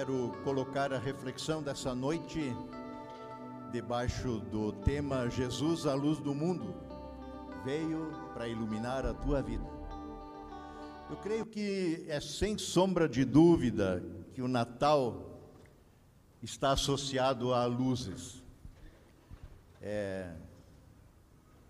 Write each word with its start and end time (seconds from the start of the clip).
Quero 0.00 0.32
colocar 0.44 0.94
a 0.94 0.98
reflexão 0.98 1.62
dessa 1.62 1.94
noite 1.94 2.56
debaixo 3.70 4.38
do 4.50 4.72
tema 4.72 5.28
Jesus, 5.28 5.84
a 5.84 5.92
luz 5.92 6.18
do 6.18 6.34
mundo, 6.34 6.74
veio 7.66 8.10
para 8.32 8.48
iluminar 8.48 9.04
a 9.04 9.12
tua 9.12 9.42
vida. 9.42 9.66
Eu 11.10 11.18
creio 11.18 11.44
que 11.44 12.06
é 12.08 12.18
sem 12.18 12.56
sombra 12.56 13.06
de 13.06 13.26
dúvida 13.26 14.02
que 14.32 14.40
o 14.40 14.48
Natal 14.48 15.38
está 16.42 16.70
associado 16.72 17.52
a 17.52 17.66
luzes. 17.66 18.42
É, 19.82 20.32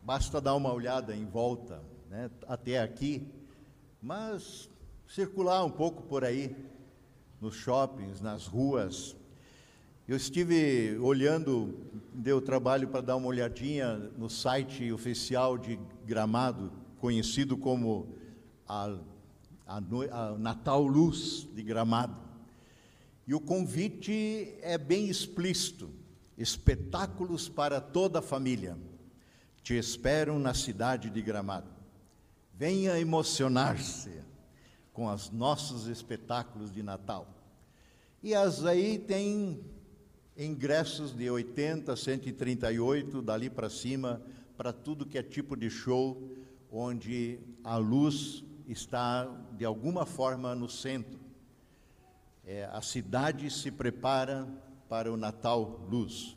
basta 0.05 0.41
dar 0.41 0.55
uma 0.55 0.73
olhada 0.73 1.17
em 1.17 1.27
volta, 1.27 1.83
né, 2.09 2.31
até 2.47 2.81
aqui, 2.81 3.27
mas 4.01 4.71
circular 5.09 5.65
um 5.65 5.71
pouco 5.73 6.05
por 6.05 6.25
aí, 6.25 6.55
nos 7.41 7.55
shoppings, 7.55 8.21
nas 8.21 8.47
ruas. 8.47 9.17
Eu 10.07 10.17
estive 10.17 10.99
olhando, 10.99 11.75
deu 12.13 12.41
trabalho 12.41 12.89
para 12.89 13.01
dar 13.01 13.17
uma 13.17 13.29
olhadinha 13.29 13.97
no 14.19 14.29
site 14.29 14.93
oficial 14.93 15.57
de 15.57 15.79
Gramado, 16.05 16.73
conhecido 16.99 17.57
como 17.57 18.09
a, 18.69 18.97
a, 19.67 19.77
a 19.77 20.39
Natal 20.39 20.83
Luz 20.83 21.49
de 21.55 21.63
Gramado. 21.63 22.17
E 23.27 23.35
o 23.35 23.41
convite 23.41 24.55
é 24.61 24.77
bem 24.77 25.09
explícito: 25.09 25.89
espetáculos 26.37 27.49
para 27.49 27.81
toda 27.81 28.19
a 28.19 28.23
família. 28.23 28.77
Te 29.63 29.75
esperam 29.75 30.39
na 30.39 30.55
cidade 30.55 31.09
de 31.09 31.23
Gramado. 31.23 31.71
Venha 32.55 32.99
emocionar-se 32.99 34.30
com 35.01 35.07
os 35.07 35.31
nossos 35.31 35.87
espetáculos 35.87 36.71
de 36.71 36.83
Natal. 36.83 37.27
E 38.23 38.35
as 38.35 38.67
aí 38.67 38.99
tem 38.99 39.59
ingressos 40.37 41.17
de 41.17 41.31
80, 41.31 41.97
138, 41.97 43.23
dali 43.23 43.49
para 43.49 43.71
cima, 43.71 44.21
para 44.59 44.75
tudo 44.75 45.07
que 45.07 45.17
é 45.17 45.23
tipo 45.23 45.57
de 45.57 45.71
show, 45.71 46.23
onde 46.71 47.39
a 47.65 47.79
luz 47.79 48.45
está 48.69 49.25
de 49.57 49.65
alguma 49.65 50.05
forma 50.05 50.55
no 50.55 50.69
centro. 50.69 51.19
É, 52.45 52.67
a 52.67 52.83
cidade 52.83 53.51
se 53.51 53.71
prepara 53.71 54.47
para 54.87 55.11
o 55.11 55.17
Natal 55.17 55.81
Luz. 55.91 56.37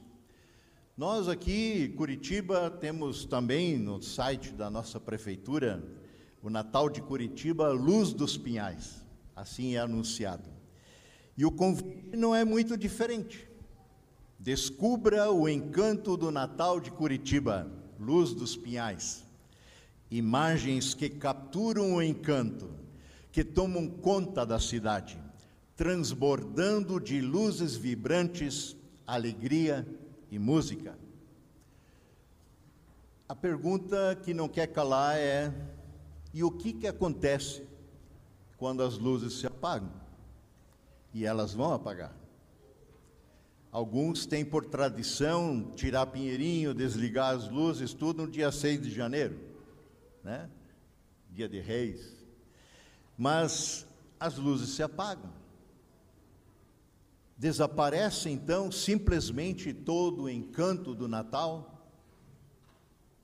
Nós 0.96 1.28
aqui, 1.28 1.90
Curitiba, 1.98 2.72
temos 2.72 3.26
também 3.26 3.78
no 3.78 4.02
site 4.02 4.54
da 4.54 4.70
nossa 4.70 5.02
prefeitura 5.02 5.84
o 6.44 6.50
Natal 6.50 6.90
de 6.90 7.02
Curitiba, 7.02 7.70
Luz 7.70 8.12
dos 8.12 8.38
Pinhais. 8.38 9.02
Assim 9.34 9.76
é 9.76 9.80
anunciado. 9.80 10.50
E 11.38 11.46
o 11.46 11.52
convite 11.52 12.18
não 12.18 12.36
é 12.36 12.44
muito 12.44 12.78
diferente. 12.78 13.48
Descubra 14.38 15.32
o 15.32 15.48
encanto 15.48 16.18
do 16.18 16.30
Natal 16.30 16.82
de 16.82 16.92
Curitiba, 16.92 17.72
Luz 17.98 18.34
dos 18.34 18.58
Pinhais. 18.58 19.24
Imagens 20.12 20.94
que 20.94 21.10
capturam 21.10 21.94
o 21.94 22.04
encanto, 22.04 22.70
que 23.32 23.44
tomam 23.44 23.88
conta 23.88 24.46
da 24.46 24.60
cidade, 24.60 25.18
transbordando 25.78 27.00
de 27.00 27.22
luzes 27.22 27.78
vibrantes, 27.78 28.76
alegria 29.08 29.88
e 30.30 30.38
música. 30.38 31.00
A 33.30 33.34
pergunta 33.34 34.20
que 34.22 34.34
não 34.34 34.50
quer 34.50 34.68
calar 34.68 35.18
é: 35.18 35.52
e 36.34 36.44
o 36.44 36.50
que, 36.50 36.74
que 36.74 36.88
acontece 36.88 37.64
quando 38.58 38.82
as 38.82 38.98
luzes 38.98 39.34
se 39.34 39.46
apagam? 39.46 39.92
E 41.14 41.26
elas 41.26 41.54
vão 41.54 41.72
apagar. 41.72 42.14
Alguns 43.72 44.26
têm 44.26 44.44
por 44.44 44.66
tradição 44.66 45.72
tirar 45.76 46.08
pinheirinho, 46.08 46.74
desligar 46.74 47.36
as 47.36 47.48
luzes, 47.50 47.94
tudo 47.94 48.26
no 48.26 48.32
dia 48.32 48.52
6 48.52 48.82
de 48.82 48.92
janeiro, 48.92 49.40
né? 50.24 50.50
Dia 51.30 51.48
de 51.48 51.60
Reis. 51.60 52.14
Mas 53.18 53.86
as 54.20 54.38
luzes 54.38 54.70
se 54.70 54.82
apagam. 54.82 55.32
Desaparece 57.38 58.30
então 58.30 58.72
simplesmente 58.72 59.74
todo 59.74 60.24
o 60.24 60.30
encanto 60.30 60.96
do 60.96 61.08
Natal? 61.08 61.92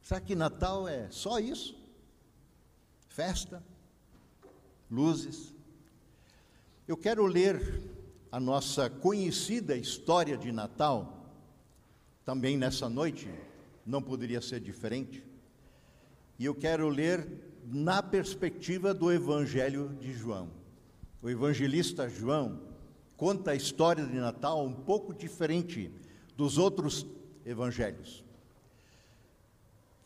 Será 0.01 0.19
que 0.19 0.35
Natal 0.35 0.87
é 0.87 1.09
só 1.11 1.39
isso? 1.39 1.78
Festa, 3.09 3.61
luzes. 4.89 5.53
Eu 6.87 6.95
quero 6.95 7.25
ler 7.25 7.81
a 8.31 8.39
nossa 8.39 8.89
conhecida 8.89 9.75
história 9.75 10.37
de 10.37 10.51
Natal, 10.51 11.33
também 12.23 12.57
nessa 12.57 12.87
noite, 12.87 13.29
não 13.85 14.01
poderia 14.01 14.39
ser 14.39 14.59
diferente. 14.59 15.25
E 16.37 16.45
eu 16.45 16.55
quero 16.55 16.87
ler 16.87 17.27
na 17.65 18.01
perspectiva 18.01 18.93
do 18.93 19.11
Evangelho 19.11 19.97
de 19.99 20.13
João. 20.13 20.49
O 21.21 21.29
evangelista 21.29 22.07
João 22.07 22.61
conta 23.17 23.51
a 23.51 23.55
história 23.55 24.05
de 24.05 24.15
Natal 24.15 24.65
um 24.65 24.73
pouco 24.73 25.13
diferente 25.13 25.91
dos 26.37 26.57
outros 26.57 27.05
evangelhos. 27.45 28.23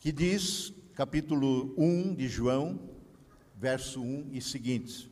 Que 0.00 0.10
diz, 0.10 0.72
capítulo 0.94 1.72
1 1.78 2.14
de 2.14 2.26
João, 2.26 2.93
verso 3.64 4.02
1 4.02 4.28
e 4.30 4.42
seguintes. 4.42 5.08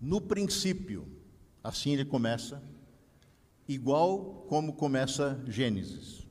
No 0.00 0.18
princípio, 0.18 1.06
assim 1.62 1.92
ele 1.92 2.06
começa, 2.06 2.62
igual 3.68 4.46
como 4.48 4.72
começa 4.72 5.38
Gênesis. 5.46 6.26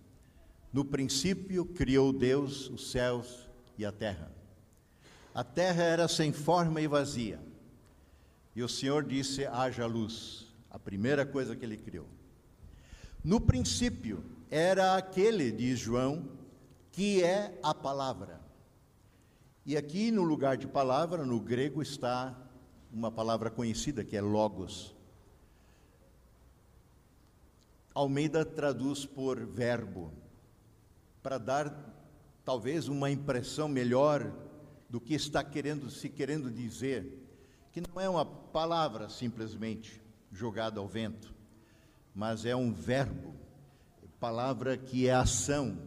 No 0.73 0.83
princípio 0.83 1.65
criou 1.65 2.11
Deus 2.11 2.67
os 2.71 2.89
céus 2.89 3.47
e 3.77 3.85
a 3.85 3.91
terra. 3.91 4.31
A 5.35 5.43
terra 5.43 5.83
era 5.83 6.07
sem 6.07 6.33
forma 6.33 6.81
e 6.81 6.87
vazia. 6.87 7.39
E 8.55 8.63
o 8.63 8.67
Senhor 8.67 9.03
disse: 9.03 9.45
haja 9.45 9.85
luz. 9.85 10.47
A 10.67 10.79
primeira 10.79 11.27
coisa 11.27 11.55
que 11.55 11.63
ele 11.63 11.77
criou. 11.77 12.07
No 13.23 13.39
princípio 13.39 14.23
era 14.49 14.95
aquele, 14.95 15.51
diz 15.51 15.77
João, 15.77 16.27
que 16.91 17.21
é 17.21 17.55
a 17.61 17.75
palavra. 17.75 18.46
E 19.67 19.75
aqui 19.75 20.11
no 20.11 20.23
lugar 20.23 20.55
de 20.55 20.65
palavra, 20.65 21.25
no 21.25 21.41
grego, 21.41 21.81
está 21.81 22.33
uma 22.89 23.11
palavra 23.11 23.51
conhecida 23.51 24.01
que 24.01 24.15
é 24.15 24.21
logos. 24.21 24.95
Almeida 27.93 28.45
traduz 28.45 29.05
por 29.05 29.45
verbo, 29.45 30.13
para 31.21 31.37
dar 31.37 31.93
talvez 32.45 32.87
uma 32.87 33.11
impressão 33.11 33.67
melhor 33.67 34.31
do 34.89 35.01
que 35.01 35.13
está 35.13 35.43
querendo 35.43 35.89
se 35.89 36.07
querendo 36.07 36.49
dizer, 36.49 37.27
que 37.73 37.81
não 37.81 37.99
é 37.99 38.07
uma 38.07 38.25
palavra 38.25 39.09
simplesmente 39.09 40.01
jogada 40.31 40.79
ao 40.79 40.87
vento, 40.87 41.35
mas 42.15 42.45
é 42.45 42.55
um 42.55 42.71
verbo, 42.71 43.35
palavra 44.17 44.77
que 44.77 45.09
é 45.09 45.13
ação, 45.13 45.77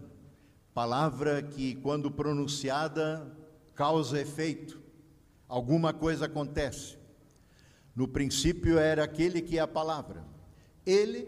palavra 0.75 1.43
que 1.43 1.77
quando 1.77 2.11
pronunciada 2.11 3.40
causa 3.81 4.21
efeito, 4.21 4.79
alguma 5.49 5.91
coisa 5.91 6.27
acontece. 6.27 6.99
No 7.97 8.07
princípio 8.07 8.79
era 8.79 9.03
aquele 9.03 9.41
que 9.41 9.57
é 9.57 9.63
a 9.63 9.67
palavra. 9.67 10.23
Ele, 10.85 11.27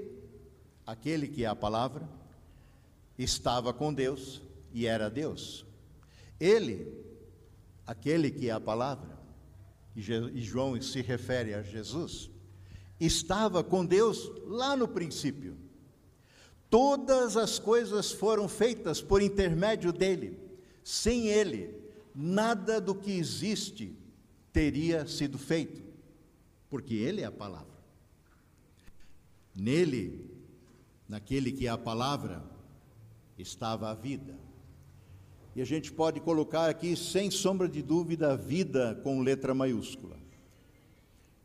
aquele 0.86 1.28
que 1.28 1.44
é 1.44 1.46
a 1.46 1.56
palavra, 1.56 2.06
estava 3.18 3.72
com 3.72 3.90
Deus 3.90 4.42
e 4.70 4.86
era 4.86 5.08
Deus. 5.08 5.64
Ele, 6.38 6.92
aquele 7.86 8.30
que 8.30 8.50
é 8.50 8.52
a 8.52 8.60
palavra, 8.60 9.18
e 9.96 10.42
João 10.42 10.78
se 10.82 11.00
refere 11.00 11.54
a 11.54 11.62
Jesus, 11.62 12.30
estava 13.00 13.64
com 13.64 13.82
Deus 13.82 14.30
lá 14.44 14.76
no 14.76 14.86
princípio. 14.86 15.56
Todas 16.68 17.34
as 17.38 17.58
coisas 17.58 18.12
foram 18.12 18.46
feitas 18.46 19.00
por 19.00 19.22
intermédio 19.22 19.90
dele. 19.90 20.38
Sem 20.84 21.28
ele, 21.28 21.81
nada 22.14 22.80
do 22.80 22.94
que 22.94 23.12
existe 23.12 23.96
teria 24.52 25.06
sido 25.06 25.38
feito, 25.38 25.82
porque 26.68 26.94
Ele 26.94 27.22
é 27.22 27.24
a 27.24 27.32
palavra. 27.32 27.72
Nele, 29.54 30.30
naquele 31.08 31.52
que 31.52 31.66
é 31.66 31.70
a 31.70 31.78
palavra, 31.78 32.42
estava 33.38 33.90
a 33.90 33.94
vida. 33.94 34.38
E 35.54 35.60
a 35.60 35.64
gente 35.64 35.92
pode 35.92 36.20
colocar 36.20 36.68
aqui, 36.70 36.96
sem 36.96 37.30
sombra 37.30 37.68
de 37.68 37.82
dúvida, 37.82 38.36
vida 38.36 38.98
com 39.02 39.20
letra 39.20 39.54
maiúscula. 39.54 40.16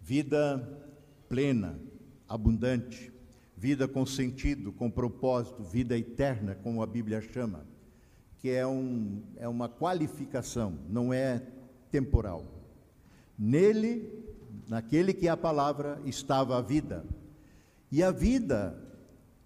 Vida 0.01 0.85
plena, 1.27 1.77
abundante, 2.27 3.11
vida 3.57 3.87
com 3.87 4.05
sentido, 4.05 4.71
com 4.71 4.89
propósito, 4.89 5.61
vida 5.63 5.97
eterna, 5.97 6.55
como 6.55 6.81
a 6.81 6.85
Bíblia 6.85 7.21
chama 7.21 7.65
que 8.39 8.49
é, 8.49 8.65
um, 8.65 9.21
é 9.37 9.47
uma 9.47 9.67
qualificação, 9.67 10.77
não 10.89 11.13
é 11.13 11.41
temporal. 11.91 12.45
Nele, 13.37 14.25
naquele 14.67 15.13
que 15.13 15.27
é 15.27 15.31
a 15.31 15.37
palavra, 15.37 15.99
estava 16.05 16.57
a 16.57 16.61
vida, 16.61 17.05
E 17.91 18.03
a 18.03 18.11
vida 18.11 18.77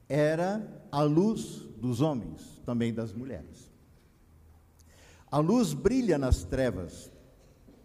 era 0.09 0.67
a 0.91 1.03
luz 1.03 1.67
dos 1.77 2.01
homens, 2.01 2.61
também 2.65 2.93
das 2.93 3.13
mulheres. 3.13 3.71
A 5.31 5.37
luz 5.37 5.73
brilha 5.73 6.17
nas 6.17 6.43
trevas, 6.43 7.11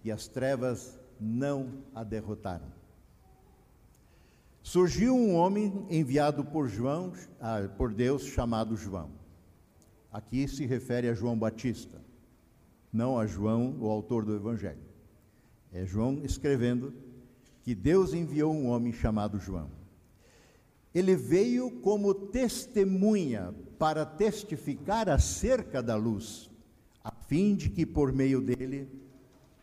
e 0.02 0.10
as 0.10 0.26
trevas 0.26 0.98
não 1.20 1.84
a 1.94 2.02
derrotaram. 2.02 2.66
Surgiu 4.62 5.14
um 5.14 5.34
homem 5.34 5.86
enviado 5.88 6.44
por 6.44 6.68
João, 6.68 7.12
ah, 7.40 7.68
por 7.76 7.92
Deus, 7.92 8.24
chamado 8.24 8.76
João. 8.76 9.10
Aqui 10.16 10.48
se 10.48 10.64
refere 10.64 11.10
a 11.10 11.12
João 11.12 11.38
Batista, 11.38 12.00
não 12.90 13.18
a 13.18 13.26
João, 13.26 13.76
o 13.78 13.90
autor 13.90 14.24
do 14.24 14.34
Evangelho. 14.34 14.80
É 15.70 15.84
João 15.84 16.24
escrevendo 16.24 16.94
que 17.62 17.74
Deus 17.74 18.14
enviou 18.14 18.50
um 18.50 18.68
homem 18.68 18.94
chamado 18.94 19.38
João. 19.38 19.70
Ele 20.94 21.14
veio 21.14 21.70
como 21.82 22.14
testemunha 22.14 23.54
para 23.78 24.06
testificar 24.06 25.10
acerca 25.10 25.82
da 25.82 25.96
luz, 25.96 26.48
a 27.04 27.10
fim 27.10 27.54
de 27.54 27.68
que 27.68 27.84
por 27.84 28.10
meio 28.10 28.40
dele 28.40 28.88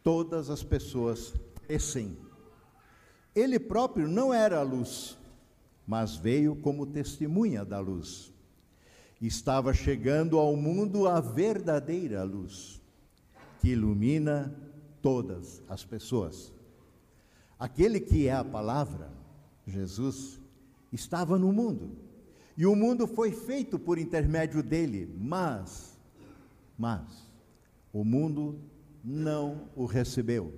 todas 0.03 0.51
as 0.51 0.63
pessoas 0.63 1.33
crescem. 1.65 2.15
Ele 3.33 3.57
próprio 3.57 4.07
não 4.07 4.31
era 4.31 4.59
a 4.59 4.63
luz, 4.63 5.17
mas 5.88 6.15
veio 6.15 6.55
como 6.55 6.85
testemunha 6.85 7.65
da 7.65 7.79
luz. 7.79 8.32
Estava 9.25 9.73
chegando 9.73 10.37
ao 10.37 10.53
mundo 10.53 11.07
a 11.07 11.21
verdadeira 11.21 12.23
luz, 12.23 12.81
que 13.61 13.69
ilumina 13.69 14.53
todas 15.01 15.63
as 15.69 15.85
pessoas. 15.85 16.51
Aquele 17.57 18.01
que 18.01 18.27
é 18.27 18.33
a 18.33 18.43
palavra, 18.43 19.09
Jesus, 19.65 20.41
estava 20.91 21.39
no 21.39 21.53
mundo. 21.53 21.95
E 22.57 22.65
o 22.65 22.75
mundo 22.75 23.07
foi 23.07 23.31
feito 23.31 23.79
por 23.79 23.97
intermédio 23.97 24.61
dele, 24.61 25.09
mas, 25.17 25.97
mas, 26.77 27.25
o 27.93 28.03
mundo 28.03 28.59
não 29.01 29.69
o 29.73 29.85
recebeu. 29.85 30.53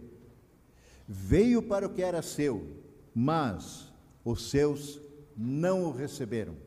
Veio 1.07 1.61
para 1.61 1.85
o 1.85 1.94
que 1.94 2.01
era 2.01 2.23
seu, 2.23 2.65
mas 3.13 3.94
os 4.23 4.50
seus 4.50 5.00
não 5.38 5.83
o 5.83 5.91
receberam. 5.91 6.65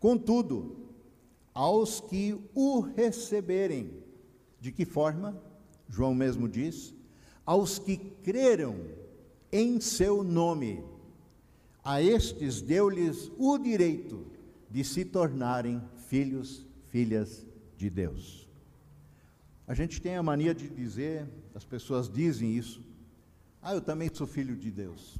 Contudo, 0.00 0.79
aos 1.60 2.00
que 2.00 2.40
o 2.54 2.80
receberem, 2.80 3.92
de 4.58 4.72
que 4.72 4.86
forma? 4.86 5.38
João 5.90 6.14
mesmo 6.14 6.48
diz: 6.48 6.94
aos 7.44 7.78
que 7.78 7.98
creram 7.98 8.76
em 9.52 9.78
seu 9.78 10.24
nome 10.24 10.82
a 11.84 12.00
estes 12.00 12.62
deu-lhes 12.62 13.30
o 13.36 13.58
direito 13.58 14.26
de 14.70 14.82
se 14.82 15.04
tornarem 15.04 15.82
filhos, 16.08 16.66
filhas 16.88 17.46
de 17.76 17.90
Deus. 17.90 18.48
A 19.66 19.74
gente 19.74 20.00
tem 20.00 20.16
a 20.16 20.22
mania 20.22 20.54
de 20.54 20.66
dizer, 20.66 21.28
as 21.54 21.64
pessoas 21.64 22.08
dizem 22.08 22.56
isso, 22.56 22.82
ah, 23.60 23.74
eu 23.74 23.82
também 23.82 24.08
sou 24.10 24.26
filho 24.26 24.56
de 24.56 24.70
Deus. 24.70 25.18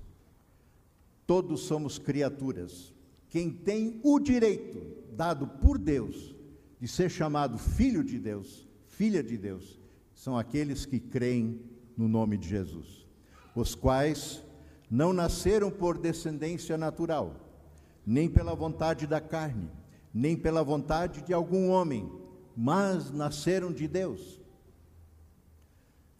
Todos 1.26 1.60
somos 1.60 1.98
criaturas. 1.98 2.94
Quem 3.30 3.50
tem 3.50 4.00
o 4.02 4.18
direito 4.18 4.82
dado 5.12 5.46
por 5.46 5.78
Deus 5.78 6.34
de 6.80 6.88
ser 6.88 7.08
chamado 7.08 7.56
filho 7.58 8.02
de 8.02 8.18
Deus, 8.18 8.68
filha 8.88 9.22
de 9.22 9.38
Deus, 9.38 9.78
são 10.12 10.36
aqueles 10.36 10.84
que 10.84 10.98
creem 10.98 11.60
no 11.96 12.08
nome 12.08 12.36
de 12.36 12.48
Jesus, 12.48 13.06
os 13.54 13.74
quais 13.74 14.42
não 14.90 15.12
nasceram 15.12 15.70
por 15.70 15.96
descendência 15.96 16.76
natural, 16.76 17.36
nem 18.04 18.28
pela 18.28 18.54
vontade 18.54 19.06
da 19.06 19.20
carne, 19.20 19.70
nem 20.12 20.36
pela 20.36 20.64
vontade 20.64 21.22
de 21.22 21.32
algum 21.32 21.68
homem, 21.68 22.10
mas 22.56 23.12
nasceram 23.12 23.72
de 23.72 23.86
Deus. 23.86 24.40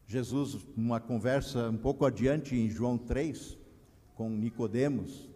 Jesus, 0.07 0.59
numa 0.77 1.01
conversa 1.01 1.71
um 1.71 1.77
pouco 1.77 2.05
adiante 2.05 2.55
em 2.55 2.69
João 2.69 2.97
3, 2.97 3.59
com 4.15 4.29
Nicodemos, 4.31 5.30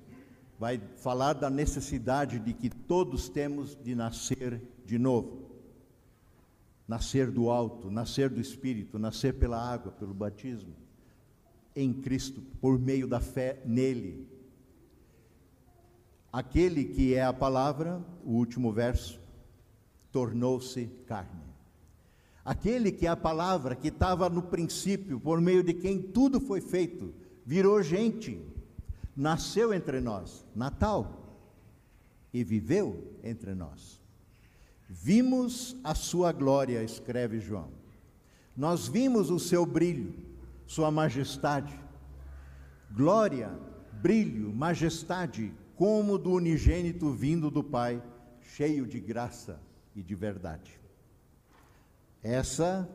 vai 0.65 0.81
falar 0.97 1.35
da 1.35 1.51
necessidade 1.51 2.39
de 2.39 2.55
que 2.55 2.71
todos 2.71 3.29
temos 3.29 3.77
de 3.77 3.95
nascer 3.95 4.63
de 4.87 4.99
novo. 4.99 5.51
Nascer 6.89 7.31
do 7.31 7.51
alto, 7.51 7.91
nascer 7.91 8.31
do 8.31 8.41
espírito, 8.41 8.99
nascer 8.99 9.35
pela 9.35 9.59
água, 9.59 9.93
pelo 9.93 10.15
batismo 10.15 10.75
em 11.77 11.93
Cristo, 11.93 12.41
por 12.63 12.79
meio 12.79 13.07
da 13.07 13.21
fé 13.21 13.61
nele. 13.67 14.27
Aquele 16.33 16.87
que 16.87 17.15
é 17.15 17.23
a 17.23 17.33
palavra, 17.35 18.03
o 18.25 18.31
último 18.31 18.73
verso, 18.73 19.21
tornou-se 20.11 20.87
carne. 21.07 21.45
Aquele 22.43 22.91
que 22.91 23.07
é 23.07 23.11
a 23.11 23.17
palavra, 23.17 23.77
que 23.77 23.89
estava 23.89 24.31
no 24.31 24.41
princípio, 24.41 25.21
por 25.21 25.43
meio 25.43 25.63
de 25.63 25.75
quem 25.75 26.01
tudo 26.01 26.41
foi 26.41 26.63
feito, 26.63 27.13
virou 27.45 27.83
gente, 27.83 28.54
nasceu 29.17 29.73
entre 29.73 30.01
nós, 30.01 30.45
Natal, 30.55 31.39
e 32.33 32.43
viveu 32.43 33.17
entre 33.23 33.55
nós. 33.55 34.01
Vimos 34.89 35.77
a 35.83 35.95
sua 35.95 36.33
glória, 36.33 36.83
escreve 36.83 37.41
João. 37.41 37.71
Nós 38.57 38.87
vimos 38.87 39.31
o 39.31 39.39
seu 39.39 39.65
brilho 39.65 40.15
sua 40.67 40.91
majestade. 40.91 41.79
Glória, 42.91 43.51
brilho, 43.93 44.53
majestade, 44.55 45.53
como 45.77 46.19
do 46.19 46.33
unigênito 46.33 47.11
vindo 47.11 47.51
do 47.51 47.63
Pai, 47.63 48.03
cheio 48.41 48.87
de 48.87 49.01
graça 49.01 49.61
e 49.95 50.03
de 50.03 50.15
verdade. 50.15 50.81
Essa 52.23 52.89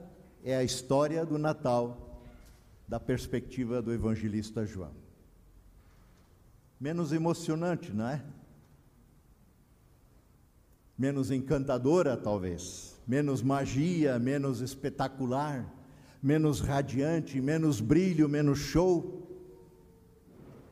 é 0.43 0.55
a 0.55 0.63
história 0.63 1.25
do 1.25 1.37
Natal 1.37 2.21
da 2.87 2.99
perspectiva 2.99 3.81
do 3.81 3.93
evangelista 3.93 4.65
João. 4.65 4.93
Menos 6.79 7.11
emocionante, 7.11 7.91
não 7.91 8.07
é? 8.07 8.23
Menos 10.97 11.31
encantadora, 11.31 12.15
talvez. 12.15 12.99
Menos 13.07 13.41
magia, 13.41 14.17
menos 14.19 14.61
espetacular 14.61 15.79
menos 16.21 16.59
radiante, 16.59 17.39
menos 17.39 17.79
brilho, 17.79 18.27
menos 18.27 18.59
show, 18.59 19.25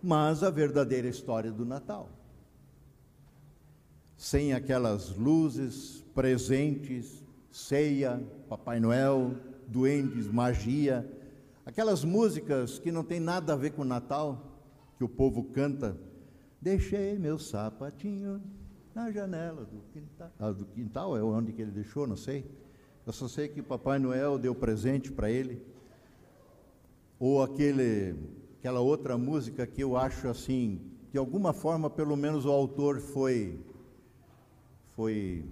mas 0.03 0.43
a 0.43 0.50
verdadeira 0.50 1.08
história 1.08 1.51
do 1.51 1.65
Natal. 1.65 2.10
Sem 4.17 4.53
aquelas 4.53 5.15
luzes, 5.15 6.03
presentes, 6.13 7.24
ceia, 7.51 8.22
Papai 8.50 8.79
Noel, 8.79 9.36
duendes, 9.67 10.27
magia, 10.27 11.08
aquelas 11.65 12.03
músicas 12.03 12.79
que 12.79 12.91
não 12.91 13.03
tem 13.03 13.20
nada 13.20 13.53
a 13.53 13.55
ver 13.55 13.72
com 13.72 13.84
o 13.84 13.86
Natal, 13.86 14.60
que 14.98 15.03
o 15.03 15.10
povo 15.10 15.43
canta. 15.43 15.96
Deixei 16.61 17.17
meu 17.17 17.37
sapatinho 17.37 18.41
na 18.93 19.11
janela 19.11 19.63
do 19.65 19.81
quintal. 19.93 20.31
Ah, 20.39 20.51
do 20.51 20.65
quintal 20.65 21.15
é 21.15 21.21
onde 21.21 21.53
que 21.53 21.61
ele 21.61 21.71
deixou, 21.71 22.07
não 22.07 22.15
sei. 22.15 22.49
Eu 23.05 23.13
só 23.13 23.27
sei 23.27 23.47
que 23.47 23.61
Papai 23.61 23.99
Noel 23.99 24.39
deu 24.39 24.55
presente 24.55 25.11
para 25.11 25.29
ele. 25.29 25.61
Ou 27.19 27.43
aquele, 27.43 28.15
aquela 28.59 28.79
outra 28.79 29.17
música 29.17 29.65
que 29.67 29.81
eu 29.81 29.95
acho 29.95 30.27
assim, 30.27 30.81
de 31.11 31.17
alguma 31.17 31.53
forma, 31.53 31.89
pelo 31.89 32.17
menos 32.17 32.45
o 32.45 32.51
autor 32.51 32.99
foi, 32.99 33.59
foi 34.95 35.45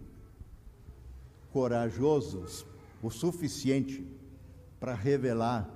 corajoso 1.51 2.65
o 3.01 3.09
suficiente 3.09 4.05
para 4.79 4.93
revelar 4.93 5.69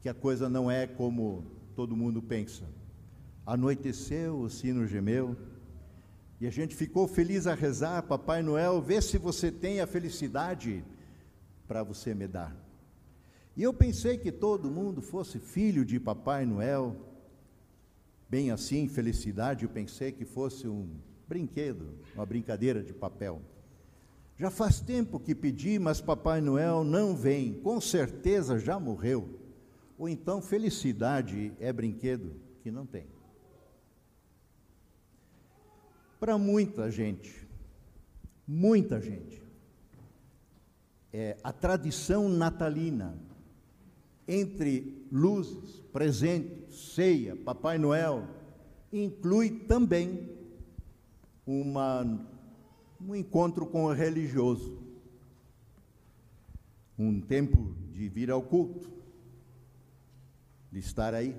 que 0.00 0.08
a 0.08 0.14
coisa 0.14 0.48
não 0.48 0.70
é 0.70 0.86
como 0.86 1.44
todo 1.74 1.96
mundo 1.96 2.22
pensa. 2.22 2.64
Anoiteceu, 3.48 4.40
o 4.40 4.50
sino 4.50 4.86
gemeu, 4.86 5.34
e 6.38 6.46
a 6.46 6.50
gente 6.50 6.76
ficou 6.76 7.08
feliz 7.08 7.46
a 7.46 7.54
rezar, 7.54 8.02
Papai 8.02 8.42
Noel, 8.42 8.82
vê 8.82 9.00
se 9.00 9.16
você 9.16 9.50
tem 9.50 9.80
a 9.80 9.86
felicidade 9.86 10.84
para 11.66 11.82
você 11.82 12.14
me 12.14 12.28
dar. 12.28 12.54
E 13.56 13.62
eu 13.62 13.72
pensei 13.72 14.18
que 14.18 14.30
todo 14.30 14.70
mundo 14.70 15.00
fosse 15.00 15.38
filho 15.38 15.82
de 15.82 15.98
Papai 15.98 16.44
Noel, 16.44 16.94
bem 18.28 18.50
assim, 18.50 18.86
felicidade, 18.86 19.64
eu 19.64 19.70
pensei 19.70 20.12
que 20.12 20.26
fosse 20.26 20.68
um 20.68 20.86
brinquedo, 21.26 21.94
uma 22.14 22.26
brincadeira 22.26 22.82
de 22.82 22.92
papel. 22.92 23.40
Já 24.36 24.50
faz 24.50 24.78
tempo 24.78 25.18
que 25.18 25.34
pedi, 25.34 25.78
mas 25.78 26.02
Papai 26.02 26.42
Noel 26.42 26.84
não 26.84 27.16
vem, 27.16 27.54
com 27.54 27.80
certeza 27.80 28.58
já 28.58 28.78
morreu. 28.78 29.40
Ou 29.96 30.06
então 30.06 30.42
felicidade 30.42 31.54
é 31.58 31.72
brinquedo 31.72 32.34
que 32.62 32.70
não 32.70 32.84
tem. 32.84 33.06
Para 36.18 36.36
muita 36.36 36.90
gente, 36.90 37.46
muita 38.46 39.00
gente, 39.00 39.40
é, 41.12 41.36
a 41.42 41.52
tradição 41.52 42.28
natalina, 42.28 43.16
entre 44.26 45.06
luzes, 45.10 45.80
presentes, 45.92 46.94
ceia, 46.94 47.34
Papai 47.34 47.78
Noel, 47.78 48.28
inclui 48.92 49.50
também 49.50 50.28
uma, 51.46 52.04
um 53.00 53.14
encontro 53.14 53.64
com 53.64 53.84
o 53.84 53.92
religioso, 53.92 54.82
um 56.98 57.20
tempo 57.20 57.74
de 57.92 58.08
vir 58.08 58.30
ao 58.30 58.42
culto, 58.42 58.90
de 60.70 60.80
estar 60.80 61.14
aí. 61.14 61.34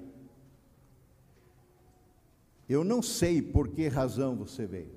Eu 2.69 2.83
não 2.83 3.01
sei 3.01 3.41
por 3.41 3.69
que 3.69 3.87
razão 3.87 4.35
você 4.35 4.67
veio. 4.67 4.93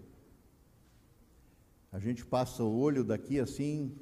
A 1.91 1.99
gente 1.99 2.25
passa 2.25 2.63
o 2.63 2.79
olho 2.79 3.03
daqui 3.03 3.41
assim, 3.41 3.97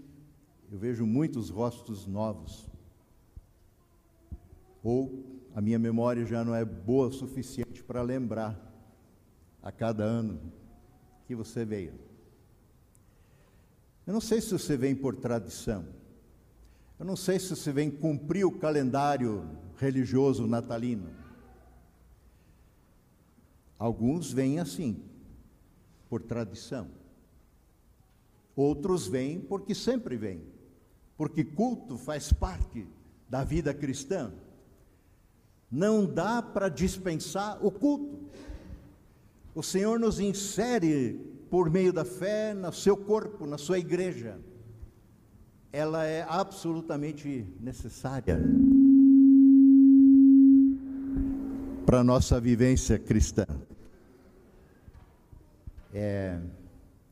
eu 0.71 0.77
vejo 0.77 1.07
muitos 1.07 1.50
rostos 1.50 2.05
novos. 2.05 2.69
Ou 4.83 5.25
a 5.55 5.61
minha 5.61 5.79
memória 5.79 6.27
já 6.27 6.45
não 6.45 6.55
é 6.55 6.65
boa 6.65 7.09
o 7.09 7.12
suficiente 7.12 7.83
para 7.85 8.03
lembrar 8.03 8.59
a 9.62 9.71
cada 9.71 10.03
ano 10.03 10.41
que 11.27 11.35
você 11.37 11.65
veio. 11.65 11.95
Eu 14.05 14.12
não 14.12 14.21
sei 14.21 14.41
se 14.41 14.50
você 14.50 14.77
vem 14.77 14.97
por 14.97 15.15
tradição. 15.15 15.85
Eu 16.99 17.07
não 17.07 17.15
sei 17.15 17.39
se 17.39 17.55
você 17.55 17.73
vem 17.73 17.89
cumprir 17.89 18.45
o 18.45 18.59
calendário 18.59 19.49
religioso 19.77 20.47
natalino. 20.47 21.20
Alguns 23.81 24.31
vêm 24.31 24.61
assim, 24.61 25.03
por 26.11 26.21
tradição. 26.21 26.89
Outros 28.55 29.07
vêm 29.07 29.41
porque 29.41 29.75
sempre 29.75 30.19
vêm, 30.19 30.43
porque 31.17 31.43
culto 31.43 31.97
faz 31.97 32.31
parte 32.31 32.87
da 33.27 33.43
vida 33.43 33.73
cristã. 33.73 34.35
Não 35.71 36.05
dá 36.05 36.43
para 36.43 36.69
dispensar 36.69 37.65
o 37.65 37.71
culto. 37.71 38.19
O 39.55 39.63
Senhor 39.63 39.99
nos 39.99 40.21
insere 40.21 41.15
por 41.49 41.71
meio 41.71 41.91
da 41.91 42.05
fé 42.05 42.53
no 42.53 42.71
seu 42.75 42.99
corpo, 42.99 43.47
na 43.47 43.57
sua 43.57 43.79
igreja. 43.79 44.39
Ela 45.73 46.05
é 46.05 46.27
absolutamente 46.29 47.47
necessária 47.59 48.39
para 51.87 52.01
a 52.01 52.05
nossa 52.05 52.39
vivência 52.39 52.99
cristã. 52.99 53.47
É 55.93 56.41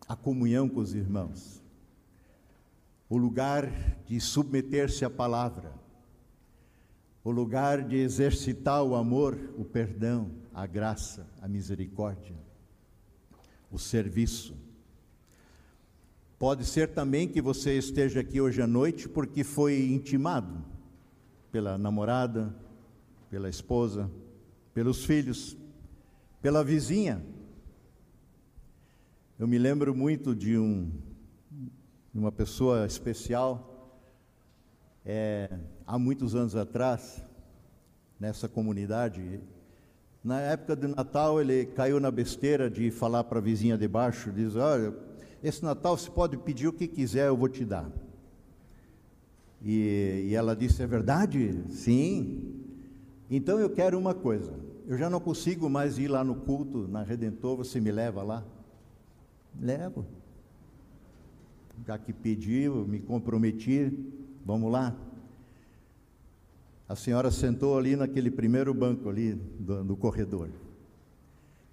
a 0.09 0.17
comunhão 0.17 0.69
com 0.69 0.81
os 0.81 0.95
irmãos, 0.95 1.63
o 3.09 3.17
lugar 3.17 3.71
de 4.07 4.21
submeter-se 4.21 5.05
à 5.05 5.11
palavra 5.11 5.79
o 7.29 7.31
lugar 7.31 7.83
de 7.83 7.97
exercitar 7.97 8.83
o 8.83 8.95
amor, 8.95 9.39
o 9.59 9.63
perdão, 9.63 10.31
a 10.55 10.67
graça, 10.67 11.27
a 11.43 11.47
misericórdia, 11.47 12.35
o 13.71 13.79
serviço. 13.79 14.57
Pode 16.39 16.65
ser 16.65 16.89
também 16.89 17.29
que 17.29 17.43
você 17.43 17.77
esteja 17.77 18.21
aqui 18.21 18.41
hoje 18.41 18.63
à 18.63 18.67
noite 18.67 19.11
porque 19.11 19.45
foi 19.45 19.91
intimado 19.91 20.65
pela 21.53 21.77
namorada, 21.77 22.57
pela 23.29 23.51
esposa, 23.51 24.11
pelos 24.73 25.05
filhos, 25.05 25.55
pela 26.41 26.65
vizinha. 26.65 27.23
Eu 29.39 29.47
me 29.47 29.57
lembro 29.57 29.95
muito 29.95 30.35
de 30.35 30.59
um, 30.59 30.91
uma 32.13 32.33
pessoa 32.33 32.85
especial. 32.85 33.95
É, 35.07 35.49
há 35.87 35.97
muitos 35.97 36.35
anos 36.35 36.57
atrás, 36.57 37.25
nessa 38.19 38.49
comunidade. 38.49 39.41
Na 40.25 40.41
época 40.41 40.75
de 40.75 40.89
Natal, 40.89 41.41
ele 41.41 41.67
caiu 41.67 42.01
na 42.01 42.11
besteira 42.11 42.69
de 42.69 42.91
falar 42.91 43.23
para 43.23 43.39
a 43.39 43.41
vizinha 43.41 43.79
de 43.79 43.87
baixo, 43.87 44.33
diz, 44.33 44.57
olha, 44.57 44.93
esse 45.41 45.63
Natal 45.63 45.97
você 45.97 46.11
pode 46.11 46.37
pedir 46.39 46.67
o 46.67 46.73
que 46.73 46.89
quiser, 46.89 47.29
eu 47.29 47.37
vou 47.37 47.49
te 47.49 47.65
dar. 47.65 47.89
E, 49.63 50.31
e 50.31 50.35
ela 50.35 50.57
disse, 50.57 50.83
é 50.83 50.87
verdade? 50.89 51.63
Sim. 51.69 52.61
Então 53.31 53.61
eu 53.61 53.71
quero 53.71 53.97
uma 53.97 54.15
coisa, 54.15 54.53
eu 54.89 54.99
já 54.99 55.09
não 55.09 55.21
consigo 55.21 55.71
mais 55.71 55.97
ir 55.97 56.09
lá 56.09 56.25
no 56.25 56.35
culto, 56.35 56.89
na 56.89 57.05
Redentor, 57.05 57.57
você 57.57 57.79
me 57.79 57.93
leva 57.93 58.25
lá? 58.25 58.45
Levo. 59.61 60.07
Já 61.87 61.99
que 61.99 62.13
pediu, 62.13 62.87
me 62.87 63.01
comprometi, 63.01 63.93
vamos 64.45 64.71
lá. 64.71 64.97
A 66.89 66.97
senhora 66.97 67.31
sentou 67.31 67.77
ali 67.77 67.97
naquele 67.97 68.31
primeiro 68.31 68.73
banco 68.73 69.09
ali 69.09 69.35
do, 69.35 69.85
do 69.85 69.97
corredor. 69.97 70.49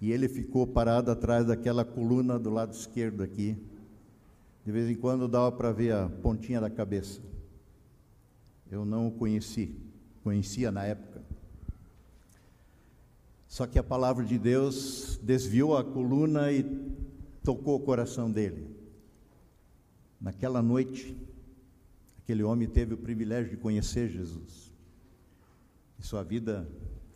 E 0.00 0.12
ele 0.12 0.28
ficou 0.28 0.66
parado 0.66 1.10
atrás 1.10 1.46
daquela 1.46 1.84
coluna 1.84 2.38
do 2.38 2.50
lado 2.50 2.72
esquerdo 2.74 3.22
aqui. 3.22 3.56
De 4.64 4.70
vez 4.70 4.90
em 4.90 4.94
quando 4.94 5.26
dava 5.26 5.50
para 5.52 5.72
ver 5.72 5.92
a 5.92 6.08
pontinha 6.08 6.60
da 6.60 6.68
cabeça. 6.68 7.20
Eu 8.70 8.84
não 8.84 9.08
o 9.08 9.12
conheci, 9.12 9.74
conhecia 10.22 10.70
na 10.70 10.84
época. 10.84 11.22
Só 13.46 13.66
que 13.66 13.78
a 13.78 13.82
palavra 13.82 14.24
de 14.24 14.36
Deus 14.36 15.18
desviou 15.22 15.76
a 15.76 15.84
coluna 15.84 16.52
e 16.52 16.62
tocou 17.46 17.76
o 17.76 17.80
coração 17.80 18.28
dele. 18.28 18.66
Naquela 20.20 20.60
noite, 20.60 21.16
aquele 22.18 22.42
homem 22.42 22.66
teve 22.68 22.94
o 22.94 22.98
privilégio 22.98 23.50
de 23.52 23.56
conhecer 23.56 24.08
Jesus 24.08 24.74
e 25.96 26.02
sua 26.02 26.24
vida 26.24 26.68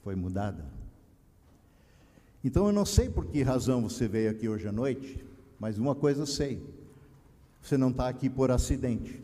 foi 0.05 0.15
mudada. 0.15 0.65
Então 2.45 2.69
eu 2.69 2.73
não 2.73 2.87
sei 2.87 3.11
por 3.11 3.27
que 3.27 3.43
razão 3.43 3.83
você 3.83 4.07
veio 4.07 4.31
aqui 4.31 4.49
hoje 4.49 4.69
à 4.69 4.73
noite, 4.73 5.23
mas 5.59 5.79
uma 5.79 5.97
coisa 5.97 6.23
eu 6.23 6.27
sei: 6.27 6.65
você 7.61 7.77
não 7.77 7.91
está 7.91 8.09
aqui 8.09 8.31
por 8.31 8.53
acidente, 8.53 9.21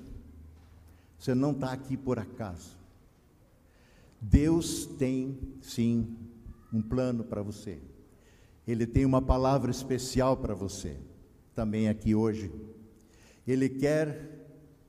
você 1.16 1.36
não 1.36 1.52
está 1.52 1.70
aqui 1.70 1.96
por 1.96 2.18
acaso. 2.18 2.76
Deus 4.20 4.86
tem 4.86 5.38
sim 5.62 6.16
um 6.72 6.82
plano 6.82 7.22
para 7.22 7.42
você, 7.42 7.78
Ele 8.66 8.86
tem 8.86 9.04
uma 9.04 9.22
palavra 9.22 9.70
especial 9.70 10.36
para 10.36 10.54
você, 10.54 10.96
também 11.54 11.88
aqui 11.88 12.14
hoje. 12.14 12.50
Ele 13.46 13.68
quer, 13.68 14.48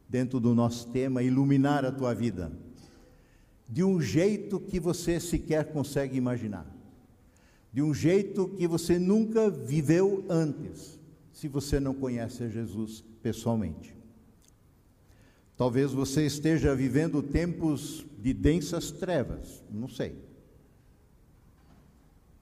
dentro 0.09 0.39
do 0.39 0.55
nosso 0.55 0.89
tema, 0.89 1.21
iluminar 1.21 1.85
a 1.85 1.91
tua 1.91 2.13
vida 2.13 2.51
de 3.69 3.83
um 3.83 4.01
jeito 4.01 4.59
que 4.59 4.79
você 4.79 5.19
sequer 5.19 5.71
consegue 5.71 6.17
imaginar, 6.17 6.65
de 7.73 7.81
um 7.81 7.93
jeito 7.93 8.47
que 8.49 8.65
você 8.67 8.97
nunca 8.97 9.49
viveu 9.49 10.25
antes, 10.29 10.97
se 11.33 11.47
você 11.47 11.79
não 11.79 11.93
conhece 11.93 12.49
Jesus 12.49 13.03
pessoalmente. 13.21 13.95
Talvez 15.57 15.91
você 15.91 16.25
esteja 16.25 16.73
vivendo 16.75 17.21
tempos 17.21 18.05
de 18.19 18.33
densas 18.33 18.91
trevas, 18.91 19.63
não 19.69 19.89
sei. 19.89 20.15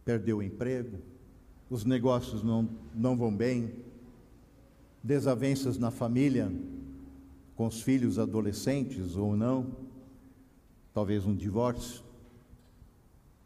Perdeu 0.04 0.38
o 0.38 0.44
emprego, 0.44 1.00
os 1.70 1.86
negócios 1.86 2.44
não, 2.44 2.70
não 2.94 3.16
vão 3.16 3.36
bem, 3.36 3.72
desavenças 5.04 5.78
na 5.78 5.92
família, 5.92 6.52
com 7.56 7.68
os 7.68 7.82
filhos 7.82 8.20
adolescentes 8.20 9.16
ou 9.16 9.36
não 9.36 9.86
talvez 10.96 11.26
um 11.26 11.36
divórcio, 11.36 12.02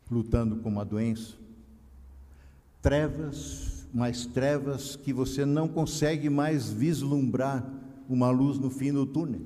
lutando 0.10 0.58
com 0.58 0.70
uma 0.70 0.86
doença. 0.86 1.34
Trevas, 2.80 3.88
mais 3.92 4.28
trevas 4.28 4.96
que 4.96 5.12
você 5.12 5.44
não 5.46 5.68
consegue 5.68 6.30
mais 6.30 6.72
vislumbrar 6.72 7.68
uma 8.08 8.30
luz 8.30 8.60
no 8.60 8.70
fim 8.70 8.94
do 8.94 9.04
túnel. 9.04 9.42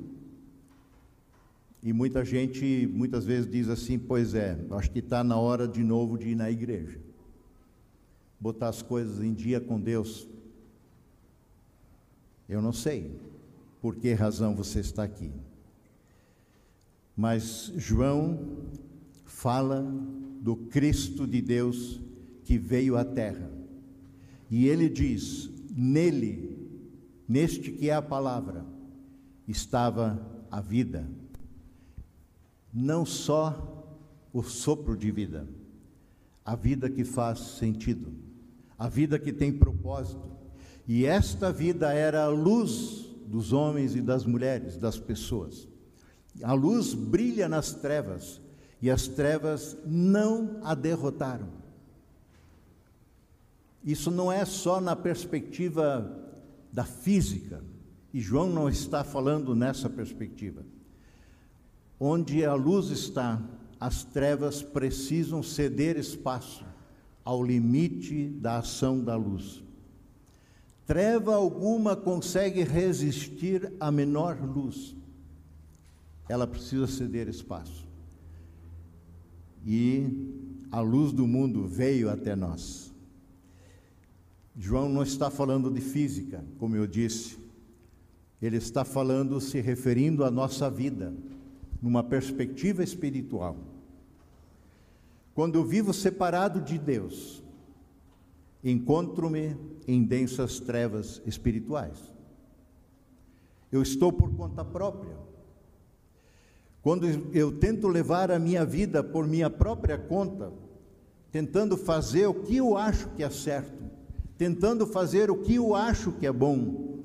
E 1.81 1.93
muita 1.93 2.25
gente 2.25 2.89
muitas 2.93 3.25
vezes 3.25 3.49
diz 3.49 3.69
assim: 3.69 3.97
pois 3.97 4.35
é, 4.35 4.59
acho 4.71 4.91
que 4.91 4.99
está 4.99 5.23
na 5.23 5.37
hora 5.37 5.65
de 5.65 5.81
novo 5.81 6.17
de 6.17 6.29
ir 6.29 6.35
na 6.35 6.51
igreja, 6.51 6.99
botar 8.43 8.67
as 8.67 8.81
coisas 8.81 9.23
em 9.23 9.33
dia 9.33 9.61
com 9.61 9.79
Deus. 9.79 10.27
Eu 12.49 12.61
não 12.61 12.73
sei 12.73 13.17
por 13.81 13.95
que 13.95 14.13
razão 14.13 14.53
você 14.53 14.81
está 14.81 15.03
aqui. 15.03 15.31
Mas 17.15 17.71
João 17.77 18.57
fala 19.25 19.81
do 20.41 20.57
Cristo 20.57 21.25
de 21.25 21.41
Deus 21.41 22.01
que 22.43 22.57
veio 22.57 22.97
à 22.97 23.05
terra. 23.05 23.49
E 24.51 24.67
ele 24.67 24.89
diz: 24.89 25.49
nele, 25.71 26.67
neste 27.25 27.71
que 27.71 27.89
é 27.89 27.93
a 27.93 28.01
palavra, 28.01 28.65
estava 29.47 30.21
a 30.51 30.59
vida. 30.59 31.07
Não 32.73 33.05
só 33.05 33.87
o 34.33 34.43
sopro 34.43 34.97
de 34.97 35.11
vida, 35.11 35.47
a 36.43 36.57
vida 36.57 36.89
que 36.89 37.05
faz 37.05 37.39
sentido, 37.39 38.32
a 38.77 38.87
vida 38.87 39.19
que 39.19 39.31
tem 39.31 39.51
propósito. 39.51 40.31
E 40.87 41.05
esta 41.05 41.51
vida 41.51 41.93
era 41.93 42.23
a 42.23 42.27
luz 42.27 43.09
dos 43.25 43.53
homens 43.53 43.95
e 43.95 44.01
das 44.01 44.25
mulheres, 44.25 44.77
das 44.77 44.97
pessoas. 44.97 45.67
A 46.41 46.53
luz 46.53 46.93
brilha 46.93 47.47
nas 47.47 47.73
trevas 47.73 48.41
e 48.81 48.89
as 48.89 49.07
trevas 49.07 49.77
não 49.85 50.59
a 50.63 50.75
derrotaram. 50.75 51.47
Isso 53.83 54.09
não 54.09 54.31
é 54.31 54.45
só 54.45 54.79
na 54.79 54.95
perspectiva 54.95 56.19
da 56.71 56.85
física, 56.85 57.63
e 58.13 58.19
João 58.19 58.49
não 58.49 58.67
está 58.69 59.03
falando 59.03 59.55
nessa 59.55 59.89
perspectiva. 59.89 60.65
Onde 61.99 62.43
a 62.43 62.53
luz 62.53 62.89
está, 62.89 63.41
as 63.79 64.03
trevas 64.03 64.61
precisam 64.61 65.43
ceder 65.43 65.97
espaço 65.97 66.65
ao 67.23 67.43
limite 67.43 68.27
da 68.27 68.57
ação 68.57 69.03
da 69.03 69.15
luz. 69.15 69.63
Treva 70.85 71.35
alguma 71.35 71.95
consegue 71.95 72.63
resistir 72.63 73.71
à 73.79 73.91
menor 73.91 74.37
luz. 74.41 74.95
Ela 76.27 76.45
precisa 76.45 76.87
ceder 76.87 77.27
espaço. 77.27 77.87
E 79.65 80.07
a 80.71 80.81
luz 80.81 81.13
do 81.13 81.25
mundo 81.25 81.65
veio 81.65 82.09
até 82.09 82.35
nós. 82.35 82.91
João 84.55 84.89
não 84.89 85.03
está 85.03 85.29
falando 85.29 85.71
de 85.71 85.81
física, 85.81 86.43
como 86.59 86.75
eu 86.75 86.85
disse. 86.85 87.37
Ele 88.41 88.57
está 88.57 88.83
falando, 88.83 89.39
se 89.39 89.61
referindo 89.61 90.23
à 90.23 90.29
nossa 90.29 90.69
vida, 90.69 91.13
numa 91.81 92.03
perspectiva 92.03 92.83
espiritual. 92.83 93.57
Quando 95.33 95.55
eu 95.55 95.65
vivo 95.65 95.93
separado 95.93 96.61
de 96.61 96.77
Deus, 96.77 97.43
encontro-me 98.63 99.57
em 99.87 100.03
densas 100.03 100.59
trevas 100.59 101.21
espirituais. 101.25 102.11
Eu 103.71 103.81
estou 103.81 104.13
por 104.13 104.33
conta 104.35 104.63
própria. 104.63 105.17
Quando 106.83 107.07
eu 107.33 107.51
tento 107.51 107.87
levar 107.87 108.29
a 108.29 108.37
minha 108.37 108.63
vida 108.63 109.03
por 109.03 109.25
minha 109.27 109.49
própria 109.49 109.97
conta, 109.97 110.53
tentando 111.31 111.75
fazer 111.75 112.27
o 112.27 112.35
que 112.35 112.57
eu 112.57 112.77
acho 112.77 113.09
que 113.09 113.23
é 113.23 113.29
certo, 113.29 113.83
tentando 114.37 114.85
fazer 114.85 115.31
o 115.31 115.37
que 115.37 115.55
eu 115.55 115.73
acho 115.73 116.11
que 116.11 116.27
é 116.27 116.31
bom, 116.31 116.99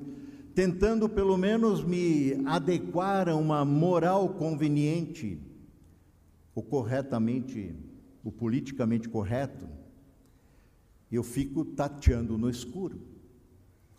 tentando 0.53 1.09
pelo 1.09 1.37
menos 1.37 1.83
me 1.83 2.43
adequar 2.45 3.29
a 3.29 3.35
uma 3.35 3.65
moral 3.65 4.29
conveniente, 4.29 5.41
o 6.53 6.61
corretamente, 6.61 7.73
o 8.23 8.31
politicamente 8.31 9.07
correto, 9.07 9.67
eu 11.11 11.23
fico 11.23 11.65
tateando 11.65 12.37
no 12.37 12.49
escuro, 12.49 12.99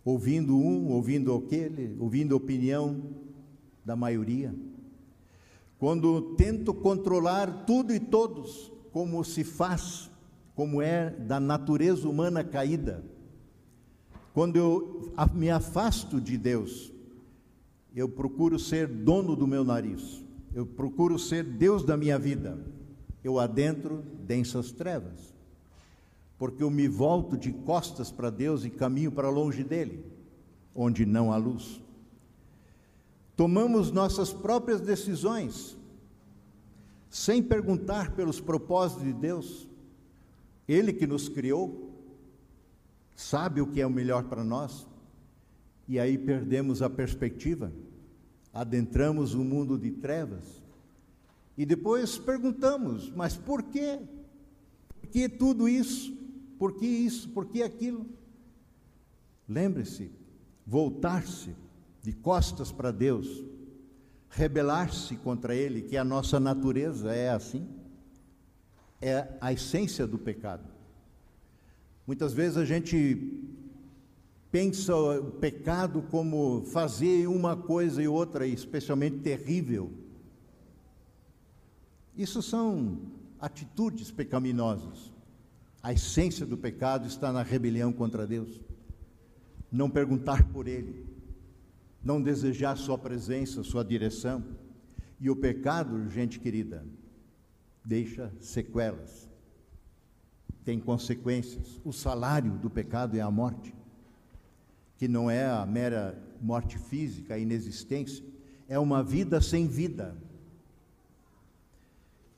ouvindo 0.03 0.57
um, 0.57 0.89
ouvindo 0.89 1.33
aquele, 1.33 1.95
ouvindo 1.99 2.33
a 2.33 2.37
opinião 2.37 3.01
da 3.83 3.95
maioria. 3.95 4.55
Quando 5.77 6.35
tento 6.35 6.73
controlar 6.73 7.65
tudo 7.65 7.93
e 7.93 7.99
todos, 7.99 8.71
como 8.91 9.23
se 9.23 9.43
faz, 9.43 10.09
como 10.55 10.81
é 10.81 11.09
da 11.09 11.39
natureza 11.39 12.07
humana 12.07 12.43
caída. 12.43 13.03
Quando 14.33 14.55
eu 14.55 15.11
me 15.33 15.49
afasto 15.49 16.21
de 16.21 16.37
Deus, 16.37 16.93
eu 17.95 18.07
procuro 18.07 18.57
ser 18.57 18.87
dono 18.87 19.35
do 19.35 19.47
meu 19.47 19.63
nariz, 19.63 20.23
eu 20.53 20.65
procuro 20.65 21.19
ser 21.19 21.43
Deus 21.43 21.83
da 21.83 21.97
minha 21.97 22.17
vida, 22.17 22.57
eu 23.23 23.39
adentro 23.39 24.03
densas 24.25 24.71
trevas 24.71 25.31
porque 26.41 26.63
eu 26.63 26.71
me 26.71 26.87
volto 26.87 27.37
de 27.37 27.51
costas 27.51 28.11
para 28.11 28.31
Deus 28.31 28.65
e 28.65 28.69
caminho 28.71 29.11
para 29.11 29.29
longe 29.29 29.63
dele, 29.63 30.03
onde 30.73 31.05
não 31.05 31.31
há 31.31 31.37
luz. 31.37 31.79
Tomamos 33.37 33.91
nossas 33.91 34.33
próprias 34.33 34.81
decisões, 34.81 35.77
sem 37.11 37.43
perguntar 37.43 38.15
pelos 38.15 38.41
propósitos 38.41 39.03
de 39.03 39.13
Deus. 39.13 39.67
Ele 40.67 40.91
que 40.91 41.05
nos 41.05 41.29
criou, 41.29 41.91
sabe 43.15 43.61
o 43.61 43.67
que 43.67 43.79
é 43.79 43.85
o 43.85 43.91
melhor 43.91 44.23
para 44.23 44.43
nós, 44.43 44.87
e 45.87 45.99
aí 45.99 46.17
perdemos 46.17 46.81
a 46.81 46.89
perspectiva, 46.89 47.71
adentramos 48.51 49.35
o 49.35 49.41
um 49.41 49.43
mundo 49.43 49.77
de 49.77 49.91
trevas, 49.91 50.60
e 51.61 51.65
depois 51.65 52.17
perguntamos: 52.17 53.11
mas 53.15 53.37
por 53.37 53.61
quê? 53.61 53.99
Por 54.99 55.09
que 55.11 55.29
tudo 55.29 55.69
isso? 55.69 56.11
Por 56.57 56.73
que 56.73 56.87
isso? 56.87 57.29
Por 57.29 57.45
que 57.45 57.61
aquilo? 57.61 58.07
Lembre-se, 59.47 60.09
voltar-se 60.65 61.55
de 62.01 62.13
costas 62.13 62.71
para 62.71 62.89
Deus, 62.89 63.43
rebelar-se 64.31 65.15
contra 65.17 65.53
Ele, 65.53 65.83
que 65.83 65.95
a 65.95 66.03
nossa 66.03 66.39
natureza 66.39 67.13
é 67.13 67.29
assim, 67.29 67.67
é 68.99 69.27
a 69.39 69.53
essência 69.53 70.07
do 70.07 70.17
pecado. 70.17 70.67
Muitas 72.07 72.33
vezes 72.33 72.57
a 72.57 72.65
gente 72.65 73.39
pensa 74.51 74.95
o 74.95 75.29
pecado 75.29 76.01
como 76.09 76.63
fazer 76.65 77.27
uma 77.27 77.55
coisa 77.55 78.01
e 78.01 78.07
outra, 78.07 78.47
especialmente 78.47 79.19
terrível. 79.19 80.00
Isso 82.15 82.41
são 82.41 82.97
atitudes 83.39 84.11
pecaminosas. 84.11 85.11
A 85.81 85.93
essência 85.93 86.45
do 86.45 86.57
pecado 86.57 87.07
está 87.07 87.31
na 87.31 87.41
rebelião 87.41 87.91
contra 87.91 88.27
Deus. 88.27 88.61
Não 89.71 89.89
perguntar 89.89 90.47
por 90.51 90.67
Ele, 90.67 91.05
não 92.03 92.21
desejar 92.21 92.77
Sua 92.77 92.97
presença, 92.97 93.63
Sua 93.63 93.83
direção. 93.83 94.43
E 95.19 95.29
o 95.29 95.35
pecado, 95.35 96.09
gente 96.09 96.39
querida, 96.39 96.85
deixa 97.83 98.31
sequelas, 98.39 99.29
tem 100.63 100.79
consequências. 100.79 101.79
O 101.83 101.91
salário 101.91 102.57
do 102.57 102.69
pecado 102.69 103.17
é 103.17 103.21
a 103.21 103.31
morte, 103.31 103.73
que 104.97 105.07
não 105.07 105.31
é 105.31 105.45
a 105.47 105.65
mera 105.65 106.21
morte 106.41 106.77
física, 106.77 107.35
a 107.35 107.39
inexistência, 107.39 108.23
é 108.67 108.77
uma 108.77 109.03
vida 109.03 109.41
sem 109.41 109.67
vida. 109.67 110.15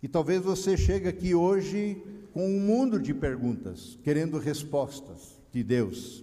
E 0.04 0.08
talvez 0.10 0.44
você 0.44 0.76
chegue 0.76 1.08
aqui 1.08 1.34
hoje 1.34 2.04
com 2.34 2.46
um 2.46 2.60
mundo 2.60 3.00
de 3.00 3.13
perguntas, 3.13 3.98
querendo 4.04 4.38
respostas 4.38 5.39
de 5.50 5.63
Deus. 5.63 6.22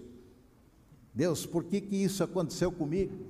Deus, 1.14 1.46
por 1.46 1.64
que, 1.64 1.80
que 1.80 1.96
isso 1.96 2.22
aconteceu 2.22 2.70
comigo? 2.70 3.26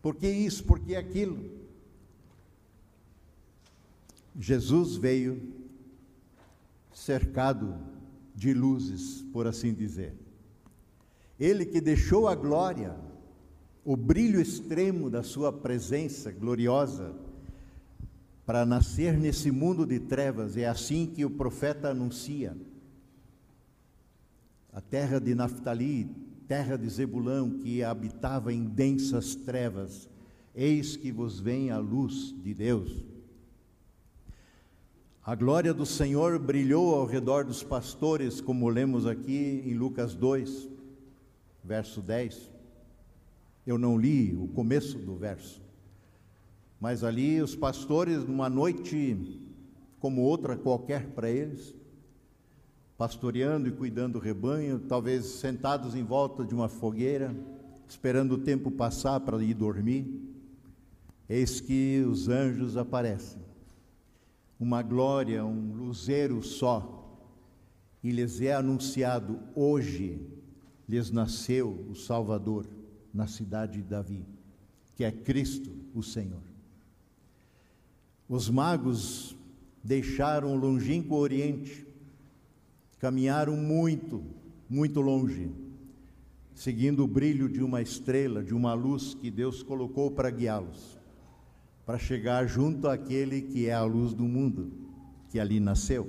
Por 0.00 0.14
que 0.14 0.28
isso? 0.28 0.62
Por 0.62 0.78
que 0.78 0.94
aquilo? 0.94 1.50
Jesus 4.38 4.94
veio 4.94 5.42
cercado 6.94 7.76
de 8.36 8.54
luzes, 8.54 9.24
por 9.32 9.48
assim 9.48 9.74
dizer. 9.74 10.14
Ele 11.38 11.66
que 11.66 11.80
deixou 11.80 12.28
a 12.28 12.36
glória, 12.36 12.96
o 13.84 13.96
brilho 13.96 14.40
extremo 14.40 15.10
da 15.10 15.24
sua 15.24 15.52
presença 15.52 16.30
gloriosa, 16.30 17.12
para 18.48 18.64
nascer 18.64 19.12
nesse 19.12 19.50
mundo 19.50 19.84
de 19.84 20.00
trevas. 20.00 20.56
É 20.56 20.66
assim 20.66 21.04
que 21.04 21.22
o 21.22 21.28
profeta 21.28 21.90
anuncia. 21.90 22.56
A 24.72 24.80
terra 24.80 25.20
de 25.20 25.34
Naftali, 25.34 26.08
terra 26.46 26.78
de 26.78 26.88
Zebulão, 26.88 27.58
que 27.58 27.84
habitava 27.84 28.50
em 28.50 28.64
densas 28.64 29.34
trevas, 29.34 30.08
eis 30.54 30.96
que 30.96 31.12
vos 31.12 31.38
vem 31.38 31.70
a 31.70 31.76
luz 31.76 32.34
de 32.42 32.54
Deus. 32.54 33.04
A 35.22 35.34
glória 35.34 35.74
do 35.74 35.84
Senhor 35.84 36.38
brilhou 36.38 36.94
ao 36.94 37.04
redor 37.04 37.44
dos 37.44 37.62
pastores, 37.62 38.40
como 38.40 38.66
lemos 38.70 39.04
aqui 39.04 39.62
em 39.66 39.74
Lucas 39.74 40.14
2, 40.14 40.70
verso 41.62 42.00
10. 42.00 42.50
Eu 43.66 43.76
não 43.76 43.98
li 43.98 44.34
o 44.34 44.48
começo 44.48 44.96
do 44.96 45.14
verso. 45.16 45.67
Mas 46.80 47.02
ali 47.02 47.40
os 47.40 47.56
pastores, 47.56 48.24
numa 48.24 48.48
noite 48.48 49.48
como 49.98 50.22
outra 50.22 50.56
qualquer 50.56 51.08
para 51.08 51.28
eles, 51.28 51.74
pastoreando 52.96 53.68
e 53.68 53.72
cuidando 53.72 54.14
do 54.14 54.18
rebanho, 54.18 54.78
talvez 54.80 55.24
sentados 55.24 55.94
em 55.94 56.04
volta 56.04 56.44
de 56.44 56.54
uma 56.54 56.68
fogueira, 56.68 57.34
esperando 57.88 58.32
o 58.32 58.38
tempo 58.38 58.70
passar 58.70 59.20
para 59.20 59.42
ir 59.42 59.54
dormir, 59.54 60.06
eis 61.28 61.60
que 61.60 62.04
os 62.08 62.28
anjos 62.28 62.76
aparecem. 62.76 63.42
Uma 64.58 64.82
glória, 64.82 65.44
um 65.44 65.74
luzeiro 65.74 66.42
só, 66.42 67.18
e 68.02 68.10
lhes 68.10 68.40
é 68.40 68.54
anunciado: 68.54 69.38
hoje 69.54 70.20
lhes 70.88 71.10
nasceu 71.10 71.86
o 71.88 71.94
Salvador 71.94 72.66
na 73.12 73.26
cidade 73.26 73.80
de 73.80 73.88
Davi, 73.88 74.24
que 74.96 75.04
é 75.04 75.12
Cristo, 75.12 75.70
o 75.94 76.02
Senhor. 76.02 76.57
Os 78.28 78.50
magos 78.50 79.34
deixaram 79.82 80.52
o 80.52 80.58
longínquo 80.58 81.14
Oriente, 81.14 81.86
caminharam 82.98 83.56
muito, 83.56 84.22
muito 84.68 85.00
longe, 85.00 85.50
seguindo 86.54 87.02
o 87.02 87.08
brilho 87.08 87.48
de 87.48 87.62
uma 87.62 87.80
estrela, 87.80 88.44
de 88.44 88.52
uma 88.52 88.74
luz 88.74 89.14
que 89.14 89.30
Deus 89.30 89.62
colocou 89.62 90.10
para 90.10 90.28
guiá-los, 90.28 90.98
para 91.86 91.98
chegar 91.98 92.46
junto 92.46 92.86
àquele 92.86 93.40
que 93.40 93.66
é 93.66 93.72
a 93.72 93.84
luz 93.84 94.12
do 94.12 94.24
mundo, 94.24 94.72
que 95.30 95.40
ali 95.40 95.58
nasceu. 95.58 96.06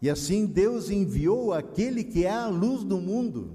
E 0.00 0.08
assim 0.08 0.46
Deus 0.46 0.88
enviou 0.88 1.52
aquele 1.52 2.02
que 2.02 2.24
é 2.24 2.30
a 2.30 2.48
luz 2.48 2.84
do 2.84 2.98
mundo 2.98 3.50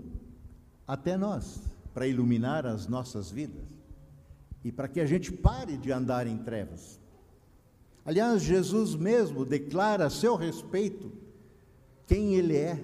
até 0.86 1.18
nós, 1.18 1.60
para 1.92 2.06
iluminar 2.06 2.68
as 2.68 2.88
nossas 2.88 3.32
vidas 3.32 3.73
e 4.64 4.72
para 4.72 4.88
que 4.88 5.00
a 5.00 5.06
gente 5.06 5.32
pare 5.32 5.78
de 5.78 5.92
andar 5.92 6.26
em 6.26 6.38
trevas. 6.38 7.00
Aliás, 8.06 8.42
Jesus 8.42 8.96
mesmo 8.96 9.46
declara 9.46 10.06
a 10.06 10.10
seu 10.10 10.36
respeito 10.36 11.12
quem 12.06 12.36
ele 12.36 12.56
é, 12.56 12.84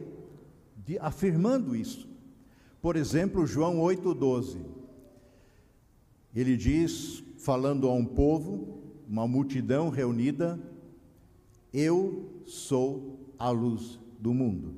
de, 0.85 0.97
afirmando 0.99 1.75
isso. 1.75 2.07
Por 2.81 2.95
exemplo, 2.95 3.45
João 3.45 3.77
8,12. 3.77 4.57
Ele 6.33 6.55
diz, 6.55 7.23
falando 7.37 7.87
a 7.87 7.93
um 7.93 8.05
povo, 8.05 8.79
uma 9.07 9.27
multidão 9.27 9.89
reunida: 9.89 10.59
Eu 11.73 12.29
sou 12.45 13.19
a 13.37 13.49
luz 13.49 13.99
do 14.19 14.33
mundo. 14.33 14.75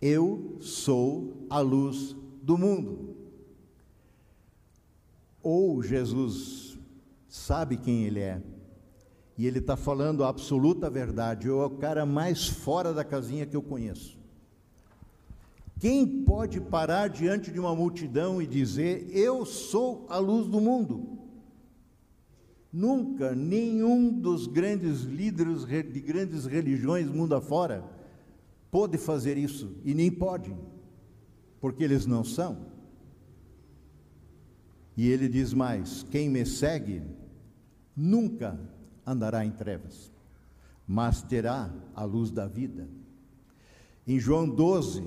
Eu 0.00 0.56
sou 0.60 1.46
a 1.48 1.60
luz 1.60 2.16
do 2.42 2.58
mundo. 2.58 3.13
Ou 5.44 5.82
Jesus 5.82 6.76
sabe 7.28 7.76
quem 7.76 8.04
ele 8.04 8.20
é, 8.20 8.42
e 9.36 9.46
ele 9.46 9.58
está 9.58 9.76
falando 9.76 10.24
a 10.24 10.28
absoluta 10.28 10.88
verdade, 10.88 11.50
ou 11.50 11.62
é 11.62 11.66
o 11.66 11.70
cara 11.70 12.06
mais 12.06 12.48
fora 12.48 12.92
da 12.92 13.04
casinha 13.04 13.44
que 13.44 13.54
eu 13.54 13.62
conheço. 13.62 14.18
Quem 15.78 16.24
pode 16.24 16.60
parar 16.60 17.08
diante 17.08 17.52
de 17.52 17.60
uma 17.60 17.76
multidão 17.76 18.40
e 18.40 18.46
dizer: 18.46 19.06
Eu 19.10 19.44
sou 19.44 20.06
a 20.08 20.18
luz 20.18 20.46
do 20.46 20.60
mundo? 20.60 21.18
Nunca 22.72 23.34
nenhum 23.34 24.10
dos 24.10 24.46
grandes 24.46 25.02
líderes 25.02 25.64
de 25.64 26.00
grandes 26.00 26.46
religiões 26.46 27.08
mundo 27.08 27.34
afora 27.34 27.84
pôde 28.70 28.98
fazer 28.98 29.36
isso, 29.36 29.76
e 29.84 29.94
nem 29.94 30.10
podem, 30.10 30.58
porque 31.60 31.84
eles 31.84 32.06
não 32.06 32.24
são. 32.24 32.73
E 34.96 35.08
ele 35.08 35.28
diz 35.28 35.52
mais: 35.52 36.04
quem 36.10 36.28
me 36.28 36.44
segue 36.46 37.02
nunca 37.96 38.58
andará 39.06 39.44
em 39.44 39.50
trevas, 39.50 40.12
mas 40.86 41.22
terá 41.22 41.72
a 41.94 42.04
luz 42.04 42.30
da 42.30 42.46
vida. 42.46 42.88
Em 44.06 44.18
João 44.18 44.48
12, 44.48 45.02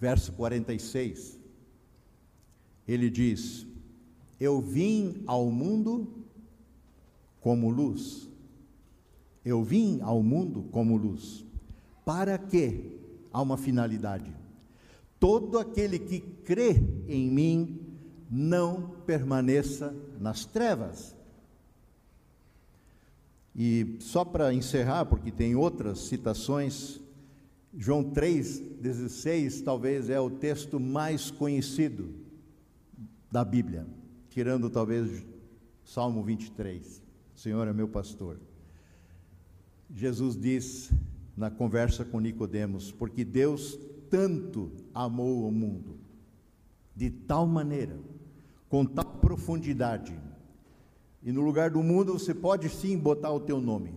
verso 0.00 0.32
46, 0.32 1.38
ele 2.88 3.08
diz: 3.08 3.66
Eu 4.40 4.60
vim 4.60 5.22
ao 5.26 5.50
mundo 5.50 6.24
como 7.40 7.70
luz. 7.70 8.28
Eu 9.44 9.62
vim 9.62 10.00
ao 10.00 10.22
mundo 10.22 10.64
como 10.72 10.96
luz. 10.96 11.44
Para 12.04 12.38
quê? 12.38 12.98
Há 13.30 13.42
uma 13.42 13.58
finalidade. 13.58 14.34
Todo 15.20 15.58
aquele 15.58 15.98
que 15.98 16.20
crê 16.20 16.82
em 17.06 17.30
mim 17.30 17.83
não 18.34 18.90
permaneça 19.06 19.94
nas 20.18 20.44
trevas. 20.44 21.14
E 23.54 23.96
só 24.00 24.24
para 24.24 24.52
encerrar, 24.52 25.04
porque 25.04 25.30
tem 25.30 25.54
outras 25.54 26.00
citações, 26.00 27.00
João 27.78 28.02
3,16 28.02 29.62
talvez 29.62 30.10
é 30.10 30.18
o 30.18 30.28
texto 30.28 30.80
mais 30.80 31.30
conhecido 31.30 32.12
da 33.30 33.44
Bíblia, 33.44 33.86
tirando 34.30 34.68
talvez 34.68 35.24
Salmo 35.84 36.24
23. 36.24 37.04
O 37.36 37.38
Senhor 37.38 37.68
é 37.68 37.72
meu 37.72 37.86
pastor. 37.86 38.40
Jesus 39.94 40.36
diz 40.36 40.90
na 41.36 41.52
conversa 41.52 42.04
com 42.04 42.18
Nicodemos, 42.18 42.90
porque 42.90 43.24
Deus 43.24 43.78
tanto 44.10 44.72
amou 44.92 45.48
o 45.48 45.52
mundo, 45.52 45.96
de 46.96 47.10
tal 47.10 47.46
maneira, 47.46 47.96
com 48.74 48.84
tal 48.84 49.04
profundidade, 49.04 50.20
e 51.22 51.30
no 51.30 51.42
lugar 51.42 51.70
do 51.70 51.80
mundo 51.80 52.14
você 52.14 52.34
pode 52.34 52.68
sim 52.68 52.98
botar 52.98 53.30
o 53.30 53.38
teu 53.38 53.60
nome. 53.60 53.94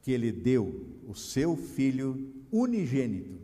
Que 0.00 0.12
ele 0.12 0.32
deu 0.32 0.86
o 1.06 1.14
seu 1.14 1.54
filho 1.54 2.32
unigênito, 2.50 3.38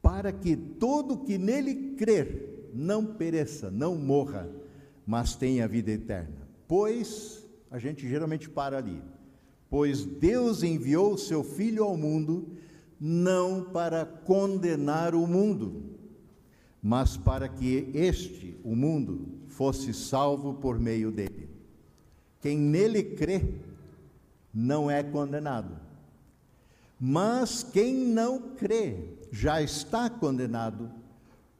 para 0.00 0.30
que 0.30 0.54
todo 0.54 1.24
que 1.24 1.36
nele 1.36 1.96
crer 1.96 2.70
não 2.72 3.04
pereça, 3.04 3.68
não 3.68 3.96
morra, 3.96 4.48
mas 5.04 5.34
tenha 5.34 5.66
vida 5.66 5.90
eterna. 5.90 6.46
Pois, 6.68 7.44
a 7.72 7.80
gente 7.80 8.08
geralmente 8.08 8.48
para 8.48 8.78
ali. 8.78 9.02
Pois 9.68 10.04
Deus 10.04 10.62
enviou 10.62 11.14
o 11.14 11.18
seu 11.18 11.42
filho 11.42 11.82
ao 11.82 11.96
mundo 11.96 12.46
não 13.00 13.64
para 13.72 14.06
condenar 14.06 15.16
o 15.16 15.26
mundo, 15.26 15.82
mas 16.86 17.16
para 17.16 17.48
que 17.48 17.90
este, 17.94 18.60
o 18.62 18.76
mundo, 18.76 19.26
fosse 19.48 19.94
salvo 19.94 20.52
por 20.52 20.78
meio 20.78 21.10
dele. 21.10 21.48
Quem 22.42 22.58
nele 22.58 23.02
crê 23.02 23.54
não 24.52 24.90
é 24.90 25.02
condenado. 25.02 25.74
Mas 27.00 27.62
quem 27.62 27.94
não 27.94 28.50
crê 28.50 28.98
já 29.32 29.62
está 29.62 30.10
condenado, 30.10 30.90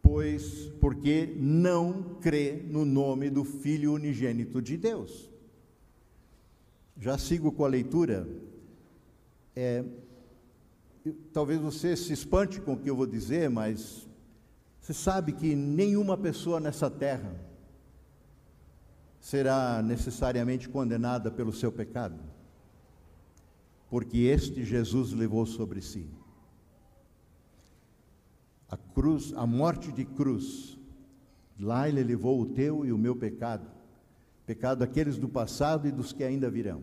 pois 0.03 0.67
porque 0.79 1.35
não 1.39 2.17
crê 2.21 2.63
no 2.69 2.85
nome 2.85 3.31
do 3.31 3.45
Filho 3.45 3.95
unigênito 3.95 4.61
de 4.61 4.77
Deus. 4.77 5.31
Já 7.01 7.17
sigo 7.17 7.51
com 7.51 7.65
a 7.65 7.69
leitura. 7.69 8.29
É, 9.57 9.83
talvez 11.33 11.59
você 11.59 11.97
se 11.97 12.13
espante 12.13 12.61
com 12.61 12.75
o 12.75 12.77
que 12.77 12.91
eu 12.91 12.95
vou 12.97 13.07
dizer, 13.07 13.49
mas 13.49 14.07
você 14.85 14.93
sabe 14.93 15.33
que 15.33 15.57
nenhuma 15.57 16.15
pessoa 16.15 16.61
nessa 16.61 16.91
terra 16.91 17.35
será 19.19 19.81
necessariamente 19.81 20.69
condenada 20.69 21.31
pelo 21.31 21.55
seu 21.55 21.73
pecado, 21.73 22.21
porque 23.89 24.19
este 24.19 24.63
Jesus 24.63 25.13
levou 25.13 25.47
sobre 25.47 25.81
si. 25.81 26.07
A 28.69 28.77
cruz, 28.77 29.33
a 29.35 29.47
morte 29.47 29.91
de 29.91 30.05
cruz, 30.05 30.79
lá 31.59 31.89
ele 31.89 32.05
levou 32.05 32.39
o 32.39 32.53
teu 32.53 32.85
e 32.85 32.93
o 32.93 32.99
meu 32.99 33.17
pecado, 33.17 33.67
pecado 34.45 34.81
daqueles 34.81 35.17
do 35.17 35.31
passado 35.31 35.89
e 35.89 35.91
dos 35.91 36.13
que 36.13 36.23
ainda 36.23 36.51
virão. 36.51 36.83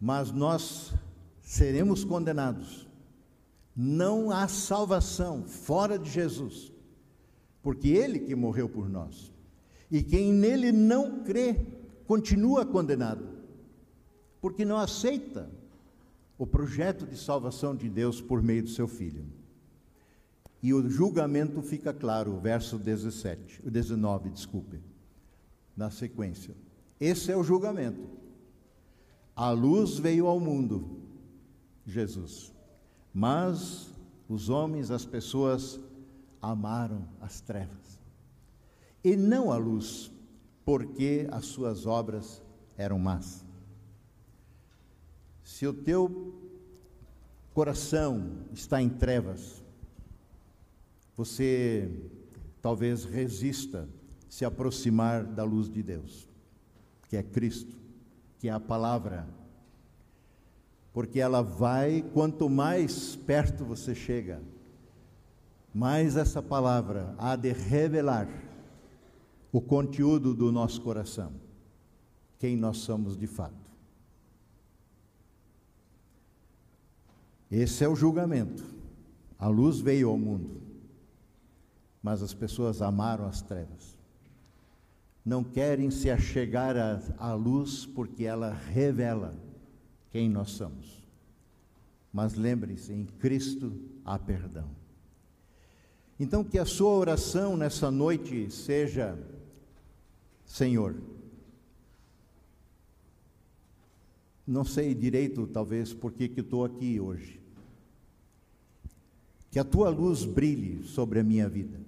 Mas 0.00 0.32
nós 0.32 0.94
seremos 1.42 2.04
condenados. 2.04 2.88
Não 3.76 4.30
há 4.30 4.46
salvação 4.46 5.44
fora 5.44 5.98
de 5.98 6.08
Jesus, 6.08 6.72
porque 7.62 7.88
ele 7.88 8.20
que 8.20 8.34
morreu 8.34 8.68
por 8.68 8.88
nós. 8.88 9.32
E 9.90 10.02
quem 10.02 10.32
nele 10.32 10.70
não 10.70 11.24
crê, 11.24 11.66
continua 12.06 12.64
condenado, 12.64 13.26
porque 14.40 14.64
não 14.64 14.76
aceita 14.76 15.50
o 16.38 16.46
projeto 16.46 17.06
de 17.06 17.16
salvação 17.16 17.74
de 17.74 17.88
Deus 17.88 18.20
por 18.20 18.42
meio 18.42 18.62
do 18.62 18.70
seu 18.70 18.86
filho. 18.86 19.24
E 20.62 20.72
o 20.72 20.88
julgamento 20.88 21.60
fica 21.60 21.92
claro, 21.92 22.38
verso 22.38 22.78
17, 22.78 23.62
19, 23.68 24.30
desculpe, 24.30 24.80
na 25.76 25.90
sequência. 25.90 26.54
Esse 26.98 27.30
é 27.30 27.36
o 27.36 27.44
julgamento. 27.44 28.08
A 29.36 29.50
luz 29.50 29.98
veio 29.98 30.26
ao 30.26 30.40
mundo, 30.40 31.02
Jesus, 31.84 32.53
mas 33.14 33.94
os 34.28 34.48
homens, 34.48 34.90
as 34.90 35.06
pessoas, 35.06 35.80
amaram 36.42 37.08
as 37.20 37.40
trevas 37.40 37.98
e 39.04 39.16
não 39.16 39.52
a 39.52 39.56
luz, 39.58 40.10
porque 40.64 41.28
as 41.30 41.44
suas 41.44 41.86
obras 41.86 42.42
eram 42.76 42.98
más. 42.98 43.44
Se 45.42 45.66
o 45.66 45.74
teu 45.74 46.34
coração 47.52 48.46
está 48.50 48.80
em 48.80 48.88
trevas, 48.88 49.62
você 51.14 52.10
talvez 52.62 53.04
resista 53.04 53.86
se 54.28 54.44
aproximar 54.44 55.22
da 55.22 55.44
luz 55.44 55.68
de 55.68 55.82
Deus, 55.82 56.26
que 57.08 57.16
é 57.16 57.22
Cristo, 57.22 57.76
que 58.38 58.48
é 58.48 58.52
a 58.52 58.58
palavra. 58.58 59.28
Porque 60.94 61.20
ela 61.20 61.42
vai, 61.42 62.02
quanto 62.14 62.48
mais 62.48 63.16
perto 63.16 63.64
você 63.64 63.94
chega, 63.94 64.40
mais 65.74 66.16
essa 66.16 66.40
palavra 66.40 67.14
há 67.18 67.34
de 67.34 67.52
revelar 67.52 68.28
o 69.52 69.60
conteúdo 69.60 70.32
do 70.32 70.52
nosso 70.52 70.80
coração, 70.80 71.32
quem 72.38 72.56
nós 72.56 72.78
somos 72.78 73.16
de 73.16 73.26
fato. 73.26 73.64
Esse 77.50 77.84
é 77.84 77.88
o 77.88 77.94
julgamento. 77.94 78.64
A 79.38 79.48
luz 79.48 79.80
veio 79.80 80.08
ao 80.08 80.16
mundo, 80.16 80.62
mas 82.02 82.22
as 82.22 82.32
pessoas 82.32 82.80
amaram 82.80 83.26
as 83.26 83.42
trevas. 83.42 83.96
Não 85.24 85.42
querem 85.42 85.90
se 85.90 86.10
achegar 86.10 86.76
à, 87.18 87.34
luz 87.34 87.84
porque 87.84 88.24
ela 88.24 88.52
revela 88.52 89.34
quem 90.14 90.30
nós 90.30 90.50
somos. 90.50 91.02
Mas 92.12 92.34
lembre-se, 92.34 92.92
em 92.92 93.04
Cristo 93.04 93.72
há 94.04 94.16
perdão. 94.16 94.70
Então, 96.20 96.44
que 96.44 96.56
a 96.56 96.64
sua 96.64 96.90
oração 96.90 97.56
nessa 97.56 97.90
noite 97.90 98.48
seja: 98.48 99.18
Senhor, 100.46 100.94
não 104.46 104.64
sei 104.64 104.94
direito, 104.94 105.48
talvez, 105.48 105.92
por 105.92 106.12
que 106.12 106.30
estou 106.40 106.64
aqui 106.64 107.00
hoje. 107.00 107.40
Que 109.50 109.58
a 109.58 109.64
tua 109.64 109.88
luz 109.88 110.24
brilhe 110.24 110.84
sobre 110.84 111.18
a 111.18 111.24
minha 111.24 111.48
vida. 111.48 111.80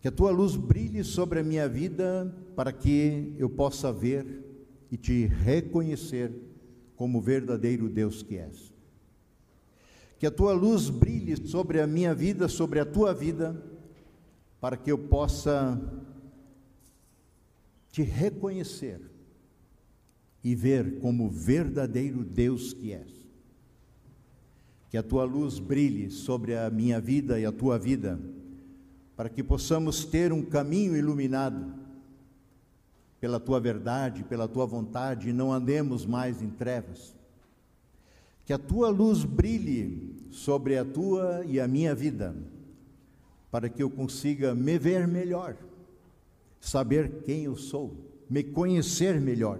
Que 0.00 0.08
a 0.08 0.12
tua 0.12 0.32
luz 0.32 0.56
brilhe 0.56 1.04
sobre 1.04 1.38
a 1.38 1.44
minha 1.44 1.68
vida 1.68 2.34
para 2.56 2.72
que 2.72 3.32
eu 3.38 3.48
possa 3.48 3.92
ver 3.92 4.45
e 4.90 4.96
te 4.96 5.26
reconhecer 5.26 6.32
como 6.96 7.20
verdadeiro 7.20 7.88
Deus 7.88 8.22
que 8.22 8.36
és. 8.36 8.72
Que 10.18 10.26
a 10.26 10.30
tua 10.30 10.52
luz 10.52 10.88
brilhe 10.88 11.36
sobre 11.36 11.80
a 11.80 11.86
minha 11.86 12.14
vida, 12.14 12.48
sobre 12.48 12.80
a 12.80 12.86
tua 12.86 13.12
vida, 13.12 13.60
para 14.60 14.76
que 14.76 14.90
eu 14.90 14.98
possa 14.98 15.80
te 17.90 18.02
reconhecer 18.02 19.00
e 20.42 20.54
ver 20.54 20.98
como 21.00 21.28
verdadeiro 21.28 22.24
Deus 22.24 22.72
que 22.72 22.92
és. 22.92 23.10
Que 24.88 24.96
a 24.96 25.02
tua 25.02 25.24
luz 25.24 25.58
brilhe 25.58 26.10
sobre 26.10 26.56
a 26.56 26.70
minha 26.70 27.00
vida 27.00 27.38
e 27.38 27.44
a 27.44 27.52
tua 27.52 27.78
vida, 27.78 28.18
para 29.16 29.28
que 29.28 29.42
possamos 29.42 30.04
ter 30.04 30.32
um 30.32 30.42
caminho 30.42 30.96
iluminado 30.96 31.85
pela 33.26 33.40
tua 33.40 33.58
verdade, 33.58 34.22
pela 34.22 34.46
tua 34.46 34.64
vontade, 34.64 35.30
e 35.30 35.32
não 35.32 35.52
andemos 35.52 36.06
mais 36.06 36.40
em 36.40 36.48
trevas. 36.48 37.12
Que 38.44 38.52
a 38.52 38.58
tua 38.58 38.88
luz 38.88 39.24
brilhe 39.24 40.28
sobre 40.30 40.78
a 40.78 40.84
tua 40.84 41.44
e 41.44 41.58
a 41.58 41.66
minha 41.66 41.92
vida, 41.92 42.36
para 43.50 43.68
que 43.68 43.82
eu 43.82 43.90
consiga 43.90 44.54
me 44.54 44.78
ver 44.78 45.08
melhor, 45.08 45.56
saber 46.60 47.24
quem 47.24 47.42
eu 47.42 47.56
sou, 47.56 47.96
me 48.30 48.44
conhecer 48.44 49.20
melhor, 49.20 49.58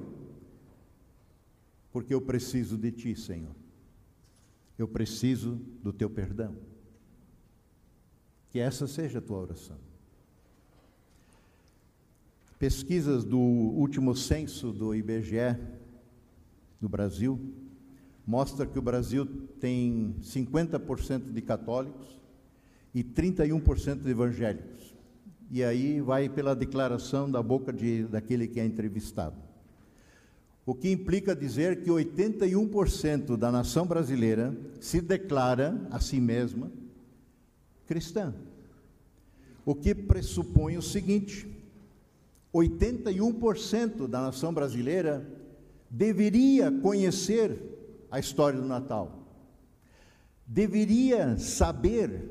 porque 1.91 2.15
eu 2.15 2.21
preciso 2.21 2.79
de 2.79 2.93
ti, 2.93 3.17
Senhor. 3.17 3.57
Eu 4.79 4.87
preciso 4.87 5.57
do 5.83 5.93
teu 5.93 6.09
perdão. 6.09 6.55
Que 8.49 8.61
essa 8.61 8.87
seja 8.87 9.19
a 9.19 9.23
tua 9.23 9.39
oração. 9.39 9.96
Pesquisas 12.59 13.23
do 13.23 13.39
último 13.39 14.17
censo 14.17 14.73
do 14.73 14.95
IBGE 14.95 15.59
no 16.81 16.89
Brasil 16.89 17.39
mostra 18.27 18.67
que 18.67 18.79
o 18.79 18.83
Brasil 18.83 19.27
tem 19.61 20.17
50% 20.23 21.33
de 21.33 21.43
católicos 21.43 22.19
e 22.95 23.05
31% 23.05 24.03
de 24.03 24.11
evangélicos. 24.11 24.95
E 25.51 25.63
aí 25.63 26.01
vai 26.01 26.29
pela 26.29 26.57
declaração 26.57 27.31
da 27.31 27.43
boca 27.43 27.73
de, 27.73 28.05
daquele 28.05 28.49
que 28.49 28.59
é 28.59 28.65
entrevistado. 28.65 29.37
O 30.65 30.75
que 30.75 30.91
implica 30.91 31.37
dizer 31.37 31.83
que 31.83 31.91
81% 31.91 33.37
da 33.37 33.53
nação 33.53 33.87
brasileira 33.87 34.57
se 34.81 35.01
declara 35.01 35.87
a 35.91 36.01
si 36.01 36.19
mesma 36.19 36.73
cristã. 37.87 38.35
O 39.65 39.75
que 39.75 39.95
pressupõe 39.95 40.77
o 40.77 40.83
seguinte: 40.83 41.56
81% 42.57 44.07
da 44.07 44.21
nação 44.21 44.53
brasileira 44.53 45.27
deveria 45.91 46.71
conhecer 46.71 48.07
a 48.11 48.19
história 48.19 48.61
do 48.61 48.67
Natal. 48.67 49.27
Deveria 50.47 51.39
saber 51.39 52.31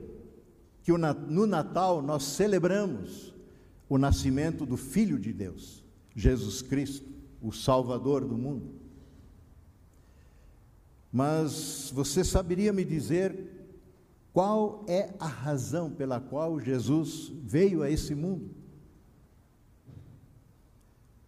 que 0.81 0.91
no 0.91 1.45
Natal 1.45 2.01
nós 2.01 2.23
celebramos 2.23 3.33
o 3.89 3.97
nascimento 3.97 4.65
do 4.65 4.77
Filho 4.77 5.19
de 5.19 5.33
Deus, 5.33 5.83
Jesus 6.15 6.61
Cristo, 6.61 7.09
o 7.41 7.51
Salvador 7.51 8.25
do 8.25 8.37
mundo. 8.37 8.73
Mas 11.11 11.91
você 11.93 12.23
saberia 12.23 12.73
me 12.73 12.83
dizer 12.83 13.55
qual 14.33 14.83
é 14.87 15.13
a 15.19 15.27
razão 15.27 15.89
pela 15.89 16.19
qual 16.19 16.59
Jesus 16.59 17.31
veio 17.43 17.83
a 17.83 17.89
esse 17.89 18.13
mundo? 18.13 18.54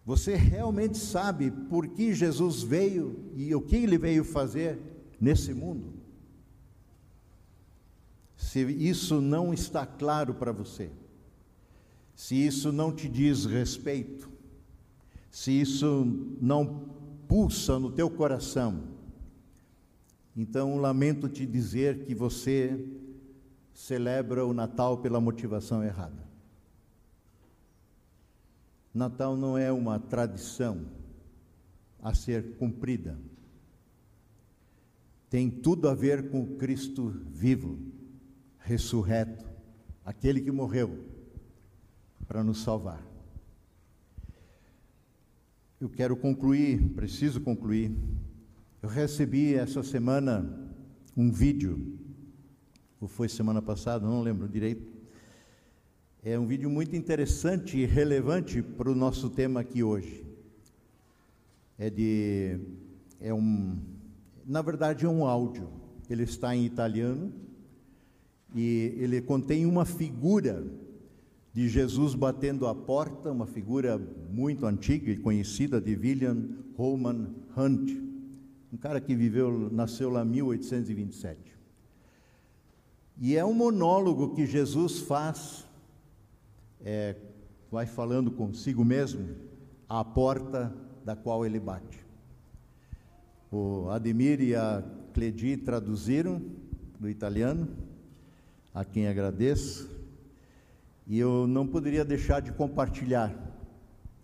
Você 0.08 0.34
realmente 0.34 0.96
sabe 0.96 1.50
por 1.50 1.86
que 1.86 2.14
Jesus 2.14 2.62
veio 2.62 3.30
e 3.36 3.54
o 3.54 3.60
que 3.60 3.76
ele 3.76 3.98
veio 3.98 4.24
fazer 4.24 4.78
nesse 5.20 5.52
mundo? 5.52 5.92
Se 8.34 8.60
isso 8.60 9.20
não 9.20 9.52
está 9.52 9.84
claro 9.84 10.32
para 10.32 10.50
você, 10.50 10.90
se 12.14 12.34
isso 12.34 12.72
não 12.72 12.90
te 12.90 13.06
diz 13.06 13.44
respeito, 13.44 14.30
se 15.30 15.60
isso 15.60 16.06
não 16.40 16.88
pulsa 17.28 17.78
no 17.78 17.92
teu 17.92 18.08
coração, 18.08 18.84
então 20.34 20.78
lamento 20.78 21.28
te 21.28 21.44
dizer 21.44 22.06
que 22.06 22.14
você 22.14 22.82
celebra 23.74 24.46
o 24.46 24.54
Natal 24.54 24.96
pela 24.96 25.20
motivação 25.20 25.84
errada. 25.84 26.27
Natal 28.98 29.36
não 29.36 29.56
é 29.56 29.70
uma 29.70 29.98
tradição 30.00 30.86
a 32.02 32.12
ser 32.12 32.56
cumprida. 32.56 33.16
Tem 35.30 35.48
tudo 35.48 35.88
a 35.88 35.94
ver 35.94 36.30
com 36.30 36.56
Cristo 36.56 37.08
vivo, 37.30 37.78
ressurreto, 38.58 39.46
aquele 40.04 40.40
que 40.40 40.50
morreu 40.50 41.04
para 42.26 42.42
nos 42.42 42.62
salvar. 42.62 43.06
Eu 45.80 45.88
quero 45.88 46.16
concluir, 46.16 46.82
preciso 46.94 47.40
concluir. 47.40 47.96
Eu 48.82 48.88
recebi 48.88 49.54
essa 49.54 49.82
semana 49.82 50.74
um 51.16 51.30
vídeo, 51.30 51.98
ou 53.00 53.06
foi 53.06 53.28
semana 53.28 53.62
passada, 53.62 54.04
não 54.04 54.22
lembro 54.22 54.48
direito, 54.48 54.87
é 56.30 56.38
um 56.38 56.44
vídeo 56.44 56.68
muito 56.68 56.94
interessante 56.94 57.78
e 57.78 57.86
relevante 57.86 58.60
para 58.60 58.90
o 58.90 58.94
nosso 58.94 59.30
tema 59.30 59.60
aqui 59.60 59.82
hoje. 59.82 60.26
É 61.78 61.88
de 61.88 62.60
é 63.18 63.32
um 63.32 63.78
na 64.44 64.60
verdade 64.60 65.06
é 65.06 65.08
um 65.08 65.24
áudio. 65.24 65.70
Ele 66.10 66.24
está 66.24 66.54
em 66.54 66.66
italiano 66.66 67.32
e 68.54 68.94
ele 68.98 69.22
contém 69.22 69.64
uma 69.64 69.86
figura 69.86 70.66
de 71.54 71.66
Jesus 71.66 72.14
batendo 72.14 72.66
a 72.66 72.74
porta, 72.74 73.32
uma 73.32 73.46
figura 73.46 73.98
muito 74.30 74.66
antiga 74.66 75.10
e 75.10 75.16
conhecida 75.16 75.80
de 75.80 75.96
William 75.96 76.44
Holman 76.76 77.28
Hunt, 77.56 77.90
um 78.70 78.76
cara 78.76 79.00
que 79.00 79.14
viveu, 79.14 79.70
nasceu 79.72 80.10
lá 80.10 80.22
em 80.26 80.28
1827. 80.28 81.56
E 83.18 83.34
é 83.34 83.42
um 83.42 83.54
monólogo 83.54 84.34
que 84.34 84.44
Jesus 84.44 84.98
faz 84.98 85.67
é, 86.90 87.14
vai 87.70 87.84
falando 87.84 88.30
consigo 88.30 88.82
mesmo 88.82 89.36
à 89.86 90.02
porta 90.02 90.74
da 91.04 91.14
qual 91.14 91.44
ele 91.44 91.60
bate. 91.60 92.02
O 93.52 93.90
Ademir 93.90 94.40
e 94.40 94.54
a 94.54 94.82
Cledi 95.12 95.58
traduziram 95.58 96.40
do 96.98 97.06
italiano, 97.06 97.68
a 98.72 98.86
quem 98.86 99.06
agradeço, 99.06 99.90
e 101.06 101.18
eu 101.18 101.46
não 101.46 101.66
poderia 101.66 102.06
deixar 102.06 102.40
de 102.40 102.52
compartilhar 102.52 103.34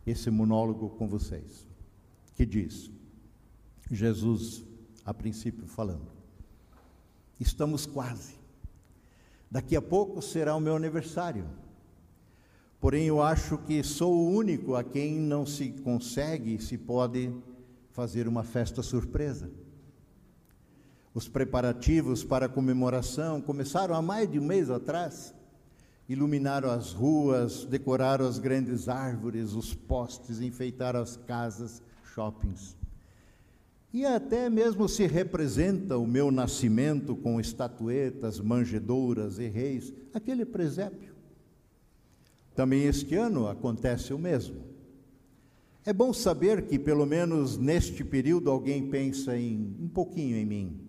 esse 0.07 0.31
monólogo 0.31 0.89
com 0.89 1.07
vocês, 1.07 1.67
que 2.35 2.47
diz: 2.47 2.91
Jesus, 3.91 4.65
a 5.05 5.13
princípio, 5.13 5.67
falando, 5.67 6.11
estamos 7.39 7.85
quase, 7.85 8.37
daqui 9.51 9.77
a 9.77 9.83
pouco 9.83 10.23
será 10.23 10.57
o 10.57 10.61
meu 10.61 10.75
aniversário 10.75 11.45
Porém, 12.85 13.07
eu 13.07 13.23
acho 13.23 13.57
que 13.57 13.83
sou 13.83 14.13
o 14.15 14.31
único 14.31 14.75
a 14.75 14.85
quem 14.85 15.19
não 15.19 15.47
se 15.47 15.71
consegue, 15.71 16.63
se 16.63 16.77
pode 16.77 17.33
fazer 17.93 18.29
uma 18.29 18.45
festa 18.45 18.83
surpresa. 18.83 19.51
Os 21.15 21.27
preparativos 21.27 22.23
para 22.23 22.45
a 22.45 22.49
comemoração 22.49 23.41
começaram 23.41 23.95
há 23.95 24.03
mais 24.03 24.31
de 24.31 24.39
um 24.39 24.45
mês 24.45 24.69
atrás. 24.69 25.35
Iluminaram 26.07 26.71
as 26.71 26.93
ruas, 26.93 27.65
decoraram 27.65 28.29
as 28.29 28.39
grandes 28.39 28.87
árvores, 28.87 29.55
os 29.55 29.73
postes, 29.73 30.43
enfeitaram 30.43 31.01
as 31.01 31.17
casas, 31.17 31.83
shoppings. 32.15 32.77
E 33.95 34.05
até 34.05 34.51
mesmo 34.51 34.91
se 34.91 35.07
representa 35.07 35.97
o 35.97 36.07
meu 36.07 36.31
nascimento 36.31 37.17
com 37.17 37.41
estatuetas, 37.41 38.41
manjedouras 38.41 39.39
e 39.39 39.49
reis, 39.49 39.91
aquele 40.13 40.45
presépio. 40.45 41.14
Também 42.55 42.85
este 42.85 43.15
ano 43.17 43.49
acontece 43.49 44.15
o 44.15 44.19
mesmo. 44.19 44.63
É 45.85 45.93
bom 45.93 46.13
saber 46.13 46.67
que, 46.67 46.79
pelo 46.79 47.05
menos 47.05 47.59
neste 47.59 48.05
período, 48.05 48.51
alguém 48.51 48.89
pensa 48.89 49.37
em 49.37 49.77
um 49.79 49.89
pouquinho 49.89 50.37
em 50.37 50.47
mim. 50.47 50.89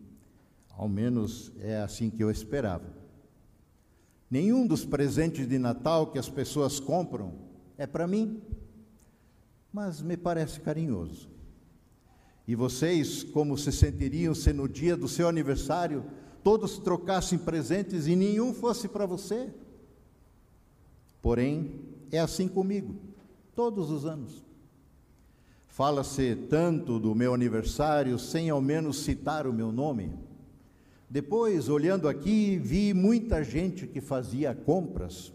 Ao 0.70 0.88
menos 0.88 1.52
é 1.60 1.82
assim 1.82 2.10
que 2.10 2.24
eu 2.24 2.30
esperava. 2.30 2.94
Nenhum 4.30 4.66
dos 4.66 4.86
presentes 4.86 5.48
de 5.48 5.58
Natal 5.58 6.12
que 6.12 6.20
as 6.20 6.30
pessoas 6.30 6.80
compram 6.80 7.34
é 7.78 7.86
para 7.86 8.08
mim, 8.08 8.42
mas 9.72 10.02
me 10.02 10.16
parece 10.16 10.60
carinhoso. 10.62 11.30
E 12.48 12.56
vocês, 12.56 13.24
como 13.24 13.58
se 13.58 13.72
sentiriam 13.72 14.36
se 14.36 14.54
no 14.54 14.70
dia 14.70 14.96
do 14.96 15.08
seu 15.08 15.28
aniversário 15.28 16.06
todos 16.44 16.78
trocassem 16.78 17.40
presentes 17.40 18.08
e 18.08 18.16
nenhum 18.16 18.54
fosse 18.54 18.88
para 18.88 19.06
você? 19.06 19.52
Porém, 21.26 21.82
é 22.12 22.20
assim 22.20 22.48
comigo, 22.48 22.94
todos 23.56 23.90
os 23.90 24.06
anos. 24.06 24.46
Fala-se 25.68 26.36
tanto 26.36 27.00
do 27.00 27.16
meu 27.16 27.34
aniversário 27.34 28.20
sem 28.20 28.52
ao 28.52 28.62
menos 28.62 29.00
citar 29.00 29.48
o 29.48 29.52
meu 29.52 29.72
nome. 29.72 30.14
Depois, 31.10 31.68
olhando 31.68 32.08
aqui, 32.08 32.60
vi 32.60 32.94
muita 32.94 33.44
gente 33.44 33.88
que 33.88 34.00
fazia 34.00 34.54
compras. 34.54 35.34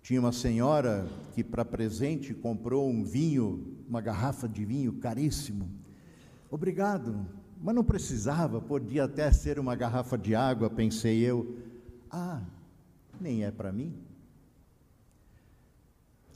Tinha 0.00 0.18
uma 0.18 0.32
senhora 0.32 1.06
que, 1.34 1.44
para 1.44 1.62
presente, 1.62 2.32
comprou 2.32 2.88
um 2.88 3.04
vinho, 3.04 3.76
uma 3.86 4.00
garrafa 4.00 4.48
de 4.48 4.64
vinho 4.64 4.94
caríssimo. 4.94 5.68
Obrigado, 6.50 7.26
mas 7.62 7.74
não 7.74 7.84
precisava, 7.84 8.62
podia 8.62 9.04
até 9.04 9.30
ser 9.30 9.58
uma 9.58 9.76
garrafa 9.76 10.16
de 10.16 10.34
água, 10.34 10.70
pensei 10.70 11.20
eu. 11.20 11.58
Ah, 12.10 12.40
nem 13.20 13.44
é 13.44 13.50
para 13.50 13.70
mim. 13.70 13.92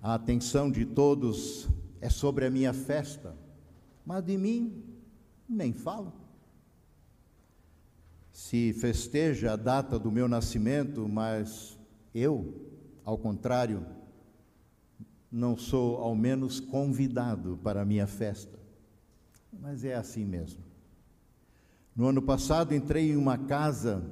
A 0.07 0.15
atenção 0.15 0.71
de 0.71 0.87
todos 0.87 1.69
é 2.01 2.09
sobre 2.09 2.47
a 2.47 2.51
minha 2.51 2.73
festa, 2.73 3.35
mas 4.05 4.23
de 4.23 4.39
mim 4.39 4.85
nem 5.49 5.73
falo. 5.73 6.13
Se 8.31 8.73
festeja 8.75 9.55
a 9.55 9.57
data 9.57 9.99
do 9.99 10.13
meu 10.13 10.29
nascimento, 10.29 11.09
mas 11.09 11.77
eu, 12.15 12.55
ao 13.05 13.19
contrário, 13.19 13.85
não 15.29 15.57
sou 15.57 15.97
ao 15.97 16.15
menos 16.15 16.61
convidado 16.61 17.59
para 17.65 17.83
a 17.83 17.85
minha 17.85 18.07
festa. 18.07 18.57
Mas 19.61 19.85
é 19.85 19.97
assim 19.97 20.25
mesmo. 20.25 20.63
No 21.97 22.07
ano 22.07 22.23
passado 22.23 22.73
entrei 22.73 23.11
em 23.11 23.17
uma 23.17 23.37
casa 23.37 24.05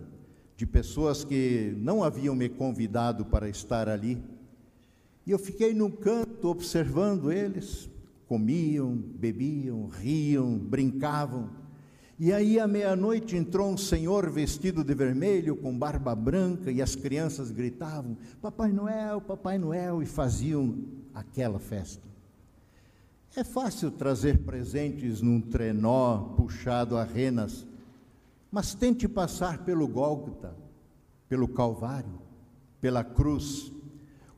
de 0.57 0.67
pessoas 0.67 1.23
que 1.23 1.73
não 1.79 2.03
haviam 2.03 2.35
me 2.35 2.49
convidado 2.49 3.25
para 3.25 3.49
estar 3.49 3.89
ali 3.89 4.21
e 5.27 5.31
eu 5.31 5.39
fiquei 5.39 5.73
num 5.73 5.91
canto 5.91 6.49
observando 6.49 7.33
eles. 7.33 7.89
Comiam, 8.27 8.97
bebiam, 8.97 9.87
riam, 9.87 10.59
brincavam. 10.59 11.51
E 12.19 12.33
aí, 12.33 12.61
à 12.61 12.67
meia-noite, 12.67 13.37
entrou 13.37 13.69
um 13.69 13.77
senhor 13.77 14.31
vestido 14.31 14.85
de 14.85 14.95
vermelho, 14.95 15.57
com 15.57 15.77
barba 15.77 16.15
branca, 16.15 16.71
e 16.71 16.81
as 16.81 16.95
crianças 16.95 17.51
gritavam: 17.51 18.17
Papai 18.41 18.73
Noel, 18.73 19.21
Papai 19.21 19.59
Noel, 19.59 20.03
e 20.03 20.07
faziam 20.07 20.79
aquela 21.13 21.59
festa. 21.59 22.07
É 23.37 23.43
fácil 23.43 23.91
trazer 23.91 24.39
presentes 24.39 25.21
num 25.21 25.41
trenó 25.41 26.35
puxado 26.37 26.97
a 26.97 27.03
renas, 27.03 27.67
mas 28.51 28.75
tente 28.75 29.09
passar 29.09 29.65
pelo 29.65 29.89
Gólgota, 29.89 30.55
pelo 31.29 31.49
Calvário, 31.49 32.21
pela 32.81 33.03
cruz, 33.03 33.73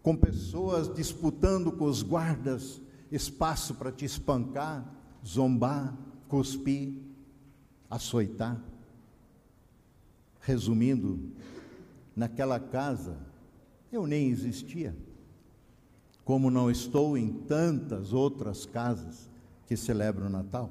com 0.06 0.14
pessoas 0.14 0.94
disputando 0.94 1.72
com 1.72 1.84
os 1.84 2.00
guardas 2.00 2.80
espaço 3.10 3.74
para 3.74 3.90
te 3.90 4.04
espancar, 4.04 4.88
zombar, 5.26 5.98
cuspir, 6.28 7.02
açoitar. 7.90 8.62
Resumindo, 10.38 11.18
naquela 12.14 12.60
casa 12.60 13.18
eu 13.90 14.06
nem 14.06 14.30
existia, 14.30 14.96
como 16.24 16.52
não 16.52 16.70
estou 16.70 17.18
em 17.18 17.28
tantas 17.28 18.12
outras 18.12 18.64
casas 18.64 19.28
que 19.66 19.76
celebram 19.76 20.28
o 20.28 20.30
Natal. 20.30 20.70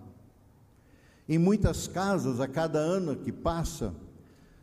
Em 1.27 1.37
muitas 1.37 1.89
casas, 1.89 2.39
a 2.39 2.47
cada 2.47 2.79
ano 2.79 3.17
que 3.17 3.33
passa, 3.33 3.93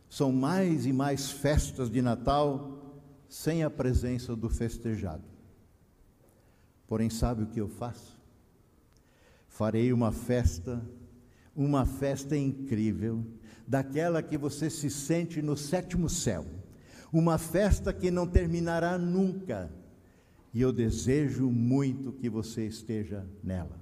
são 0.09 0.31
mais 0.31 0.87
e 0.87 0.91
mais 0.91 1.29
festas 1.29 1.91
de 1.91 2.01
Natal 2.01 2.72
sem 3.33 3.63
a 3.63 3.69
presença 3.69 4.35
do 4.35 4.47
festejado. 4.47 5.23
Porém, 6.87 7.09
sabe 7.09 7.41
o 7.41 7.47
que 7.47 7.59
eu 7.59 7.67
faço? 7.67 8.21
Farei 9.47 9.91
uma 9.91 10.11
festa, 10.11 10.79
uma 11.55 11.83
festa 11.83 12.37
incrível, 12.37 13.25
daquela 13.67 14.21
que 14.21 14.37
você 14.37 14.69
se 14.69 14.87
sente 14.87 15.41
no 15.41 15.57
sétimo 15.57 16.07
céu, 16.07 16.45
uma 17.11 17.39
festa 17.39 17.91
que 17.91 18.11
não 18.11 18.27
terminará 18.27 18.99
nunca, 18.99 19.73
e 20.53 20.61
eu 20.61 20.71
desejo 20.71 21.49
muito 21.49 22.11
que 22.11 22.29
você 22.29 22.67
esteja 22.67 23.25
nela. 23.43 23.79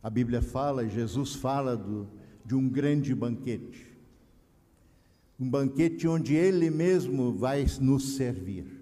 A 0.00 0.08
Bíblia 0.08 0.40
fala, 0.40 0.88
Jesus 0.88 1.34
fala 1.34 1.76
do, 1.76 2.08
de 2.44 2.54
um 2.54 2.68
grande 2.68 3.12
banquete 3.12 3.91
um 5.42 5.50
banquete 5.50 6.06
onde 6.06 6.36
Ele 6.36 6.70
mesmo 6.70 7.32
vai 7.32 7.66
nos 7.80 8.14
servir. 8.14 8.80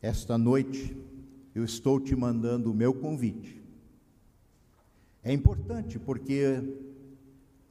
Esta 0.00 0.38
noite 0.38 0.96
eu 1.52 1.64
estou 1.64 1.98
te 1.98 2.14
mandando 2.14 2.70
o 2.70 2.74
meu 2.74 2.94
convite. 2.94 3.60
É 5.20 5.32
importante 5.32 5.98
porque 5.98 6.62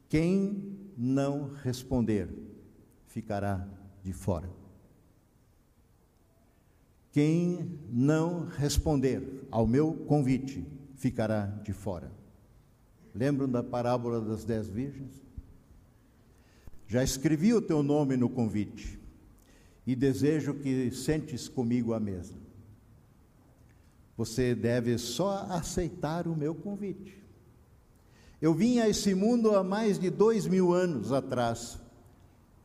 quem 0.10 0.78
não 0.98 1.54
responder 1.64 2.28
ficará 3.08 3.66
de 4.04 4.12
fora. 4.12 4.50
Quem 7.14 7.80
não 7.90 8.48
responder 8.48 9.48
ao 9.50 9.66
meu 9.66 9.94
convite 9.94 10.68
ficará 10.96 11.46
de 11.46 11.72
fora. 11.72 12.12
Lembram 13.16 13.48
da 13.48 13.64
parábola 13.64 14.20
das 14.20 14.44
dez 14.44 14.68
virgens? 14.68 15.31
Já 16.92 17.02
escrevi 17.02 17.54
o 17.54 17.62
teu 17.62 17.82
nome 17.82 18.18
no 18.18 18.28
convite 18.28 19.00
e 19.88 19.96
desejo 19.96 20.56
que 20.56 20.92
sentes 20.92 21.48
comigo 21.48 21.94
à 21.94 22.02
mesa. 22.02 22.34
Você 24.18 24.54
deve 24.54 24.98
só 24.98 25.48
aceitar 25.50 26.28
o 26.28 26.36
meu 26.36 26.54
convite. 26.54 27.18
Eu 28.42 28.54
vim 28.54 28.80
a 28.80 28.90
esse 28.90 29.16
mundo 29.16 29.56
há 29.56 29.64
mais 29.64 29.98
de 29.98 30.10
dois 30.10 30.46
mil 30.46 30.74
anos 30.74 31.14
atrás 31.14 31.80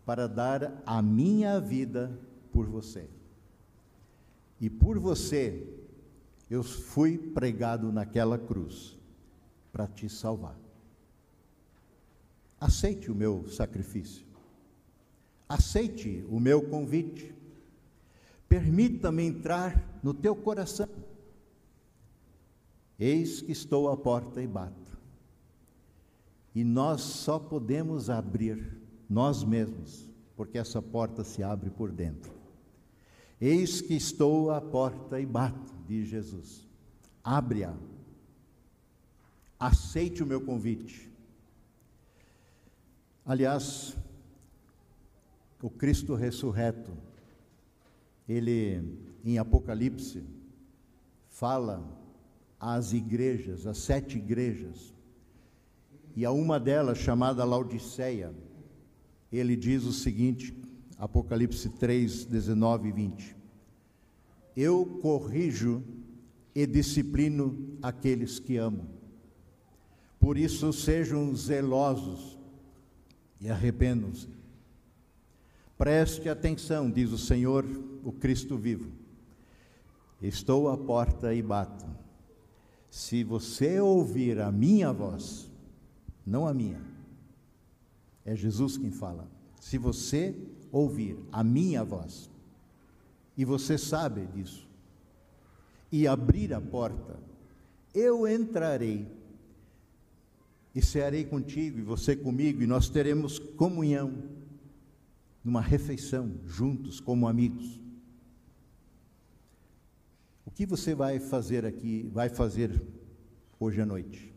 para 0.04 0.26
dar 0.26 0.82
a 0.84 1.00
minha 1.00 1.60
vida 1.60 2.18
por 2.50 2.66
você. 2.66 3.08
E 4.60 4.68
por 4.68 4.98
você 4.98 5.64
eu 6.50 6.64
fui 6.64 7.16
pregado 7.16 7.92
naquela 7.92 8.36
cruz 8.36 8.98
para 9.72 9.86
te 9.86 10.08
salvar. 10.08 10.65
Aceite 12.60 13.10
o 13.10 13.14
meu 13.14 13.46
sacrifício. 13.48 14.24
Aceite 15.48 16.24
o 16.28 16.40
meu 16.40 16.62
convite. 16.62 17.34
Permita-me 18.48 19.24
entrar 19.24 20.00
no 20.02 20.14
teu 20.14 20.34
coração. 20.34 20.88
Eis 22.98 23.42
que 23.42 23.52
estou 23.52 23.90
à 23.90 23.96
porta 23.96 24.40
e 24.42 24.46
bato. 24.46 24.96
E 26.54 26.64
nós 26.64 27.02
só 27.02 27.38
podemos 27.38 28.08
abrir 28.08 28.80
nós 29.08 29.44
mesmos, 29.44 30.08
porque 30.34 30.56
essa 30.56 30.80
porta 30.80 31.22
se 31.22 31.42
abre 31.42 31.68
por 31.68 31.92
dentro. 31.92 32.32
Eis 33.38 33.82
que 33.82 33.94
estou 33.94 34.50
à 34.50 34.60
porta 34.60 35.20
e 35.20 35.26
bato, 35.26 35.74
diz 35.86 36.08
Jesus. 36.08 36.66
Abre-a. 37.22 37.74
Aceite 39.60 40.22
o 40.22 40.26
meu 40.26 40.40
convite. 40.40 41.10
Aliás, 43.26 43.96
o 45.60 45.68
Cristo 45.68 46.14
ressurreto, 46.14 46.92
ele 48.28 48.80
em 49.24 49.36
Apocalipse 49.36 50.22
fala 51.28 51.84
às 52.60 52.92
igrejas, 52.92 53.66
às 53.66 53.78
sete 53.78 54.16
igrejas, 54.16 54.94
e 56.14 56.24
a 56.24 56.30
uma 56.30 56.60
delas, 56.60 56.98
chamada 56.98 57.44
Laodiceia, 57.44 58.32
ele 59.32 59.56
diz 59.56 59.82
o 59.82 59.92
seguinte, 59.92 60.56
Apocalipse 60.96 61.68
3, 61.68 62.26
19 62.26 62.88
e 62.90 62.92
20: 62.92 63.36
Eu 64.56 64.86
corrijo 65.02 65.82
e 66.54 66.64
disciplino 66.64 67.76
aqueles 67.82 68.38
que 68.38 68.56
amo. 68.56 68.88
Por 70.20 70.38
isso 70.38 70.72
sejam 70.72 71.34
zelosos 71.34 72.35
e 73.40 73.48
arrependam-se. 73.50 74.28
Preste 75.76 76.28
atenção, 76.28 76.90
diz 76.90 77.12
o 77.12 77.18
Senhor, 77.18 77.64
o 78.02 78.12
Cristo 78.12 78.56
vivo. 78.56 78.90
Estou 80.22 80.68
à 80.70 80.76
porta 80.76 81.34
e 81.34 81.42
bato. 81.42 81.86
Se 82.90 83.22
você 83.22 83.78
ouvir 83.78 84.40
a 84.40 84.50
minha 84.50 84.92
voz, 84.92 85.50
não 86.26 86.46
a 86.46 86.54
minha, 86.54 86.80
é 88.24 88.34
Jesus 88.34 88.78
quem 88.78 88.90
fala. 88.90 89.28
Se 89.60 89.76
você 89.76 90.34
ouvir 90.72 91.18
a 91.30 91.44
minha 91.44 91.84
voz, 91.84 92.30
e 93.36 93.44
você 93.44 93.76
sabe 93.76 94.26
disso, 94.26 94.66
e 95.92 96.08
abrir 96.08 96.54
a 96.54 96.60
porta, 96.60 97.18
eu 97.94 98.26
entrarei 98.26 99.06
e 100.76 100.82
cearei 100.82 101.24
contigo, 101.24 101.78
e 101.78 101.82
você 101.82 102.14
comigo, 102.14 102.62
e 102.62 102.66
nós 102.66 102.90
teremos 102.90 103.38
comunhão, 103.38 104.12
numa 105.42 105.62
refeição, 105.62 106.30
juntos, 106.44 107.00
como 107.00 107.26
amigos. 107.26 107.80
O 110.44 110.50
que 110.50 110.66
você 110.66 110.94
vai 110.94 111.18
fazer 111.18 111.64
aqui, 111.64 112.10
vai 112.12 112.28
fazer 112.28 112.78
hoje 113.58 113.80
à 113.80 113.86
noite? 113.86 114.34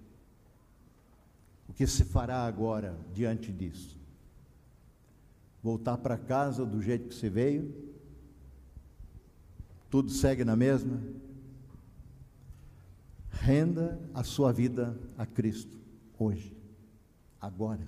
O 1.68 1.74
que 1.74 1.86
se 1.86 2.06
fará 2.06 2.46
agora 2.46 2.98
diante 3.14 3.52
disso? 3.52 4.00
Voltar 5.62 5.98
para 5.98 6.18
casa 6.18 6.66
do 6.66 6.82
jeito 6.82 7.10
que 7.10 7.16
você 7.16 7.30
veio? 7.30 7.76
Tudo 9.90 10.10
segue 10.10 10.46
na 10.46 10.56
mesma? 10.56 11.04
Renda 13.30 14.00
a 14.14 14.24
sua 14.24 14.54
vida 14.54 14.98
a 15.18 15.26
Cristo 15.26 15.79
hoje, 16.20 16.56
agora. 17.40 17.88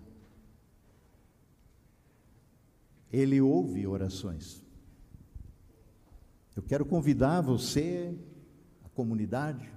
Ele 3.11 3.41
ouve 3.41 3.85
orações. 3.85 4.63
Eu 6.55 6.63
quero 6.63 6.85
convidar 6.85 7.41
você, 7.41 8.17
a 8.85 8.89
comunidade, 8.89 9.69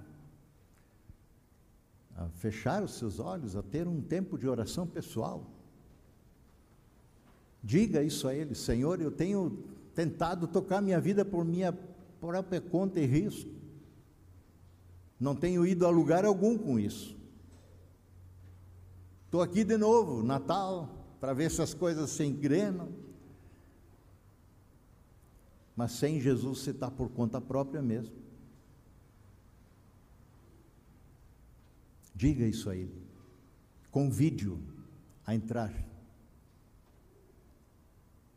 a 2.15 2.29
fechar 2.29 2.81
os 2.81 2.97
seus 2.97 3.19
olhos, 3.19 3.55
a 3.55 3.61
ter 3.61 3.87
um 3.87 4.01
tempo 4.01 4.37
de 4.37 4.47
oração 4.47 4.87
pessoal. 4.87 5.45
Diga 7.61 8.01
isso 8.03 8.27
a 8.27 8.33
Ele, 8.33 8.55
Senhor, 8.55 9.01
eu 9.01 9.11
tenho 9.11 9.63
tentado 9.93 10.47
tocar 10.47 10.81
minha 10.81 10.99
vida 10.99 11.25
por 11.25 11.43
minha 11.43 11.73
própria 12.21 12.61
conta 12.61 12.99
e 12.99 13.05
risco. 13.05 13.49
Não 15.19 15.35
tenho 15.35 15.65
ido 15.65 15.85
a 15.85 15.89
lugar 15.89 16.25
algum 16.25 16.57
com 16.57 16.79
isso. 16.79 17.15
Estou 19.25 19.41
aqui 19.41 19.63
de 19.63 19.77
novo, 19.77 20.23
Natal, 20.23 20.89
para 21.19 21.33
ver 21.33 21.51
se 21.51 21.61
as 21.61 21.73
coisas 21.73 22.09
se 22.11 22.23
engrenam. 22.23 22.89
Mas 25.75 25.91
sem 25.91 26.21
Jesus 26.21 26.59
você 26.59 26.71
está 26.71 26.89
por 26.89 27.09
conta 27.09 27.41
própria 27.41 27.81
mesmo. 27.81 28.15
Diga 32.15 32.45
isso 32.45 32.69
a 32.69 32.75
ele. 32.75 33.03
Convide-o 33.91 34.59
a 35.25 35.35
entrar. 35.35 35.73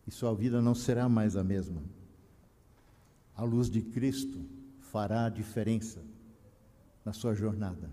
E 0.06 0.10
sua 0.10 0.34
vida 0.34 0.60
não 0.60 0.74
será 0.74 1.08
mais 1.08 1.36
a 1.36 1.44
mesma. 1.44 1.82
A 3.36 3.44
luz 3.44 3.70
de 3.70 3.82
Cristo 3.82 4.44
fará 4.80 5.26
a 5.26 5.30
diferença 5.30 6.02
na 7.04 7.12
sua 7.12 7.34
jornada. 7.34 7.88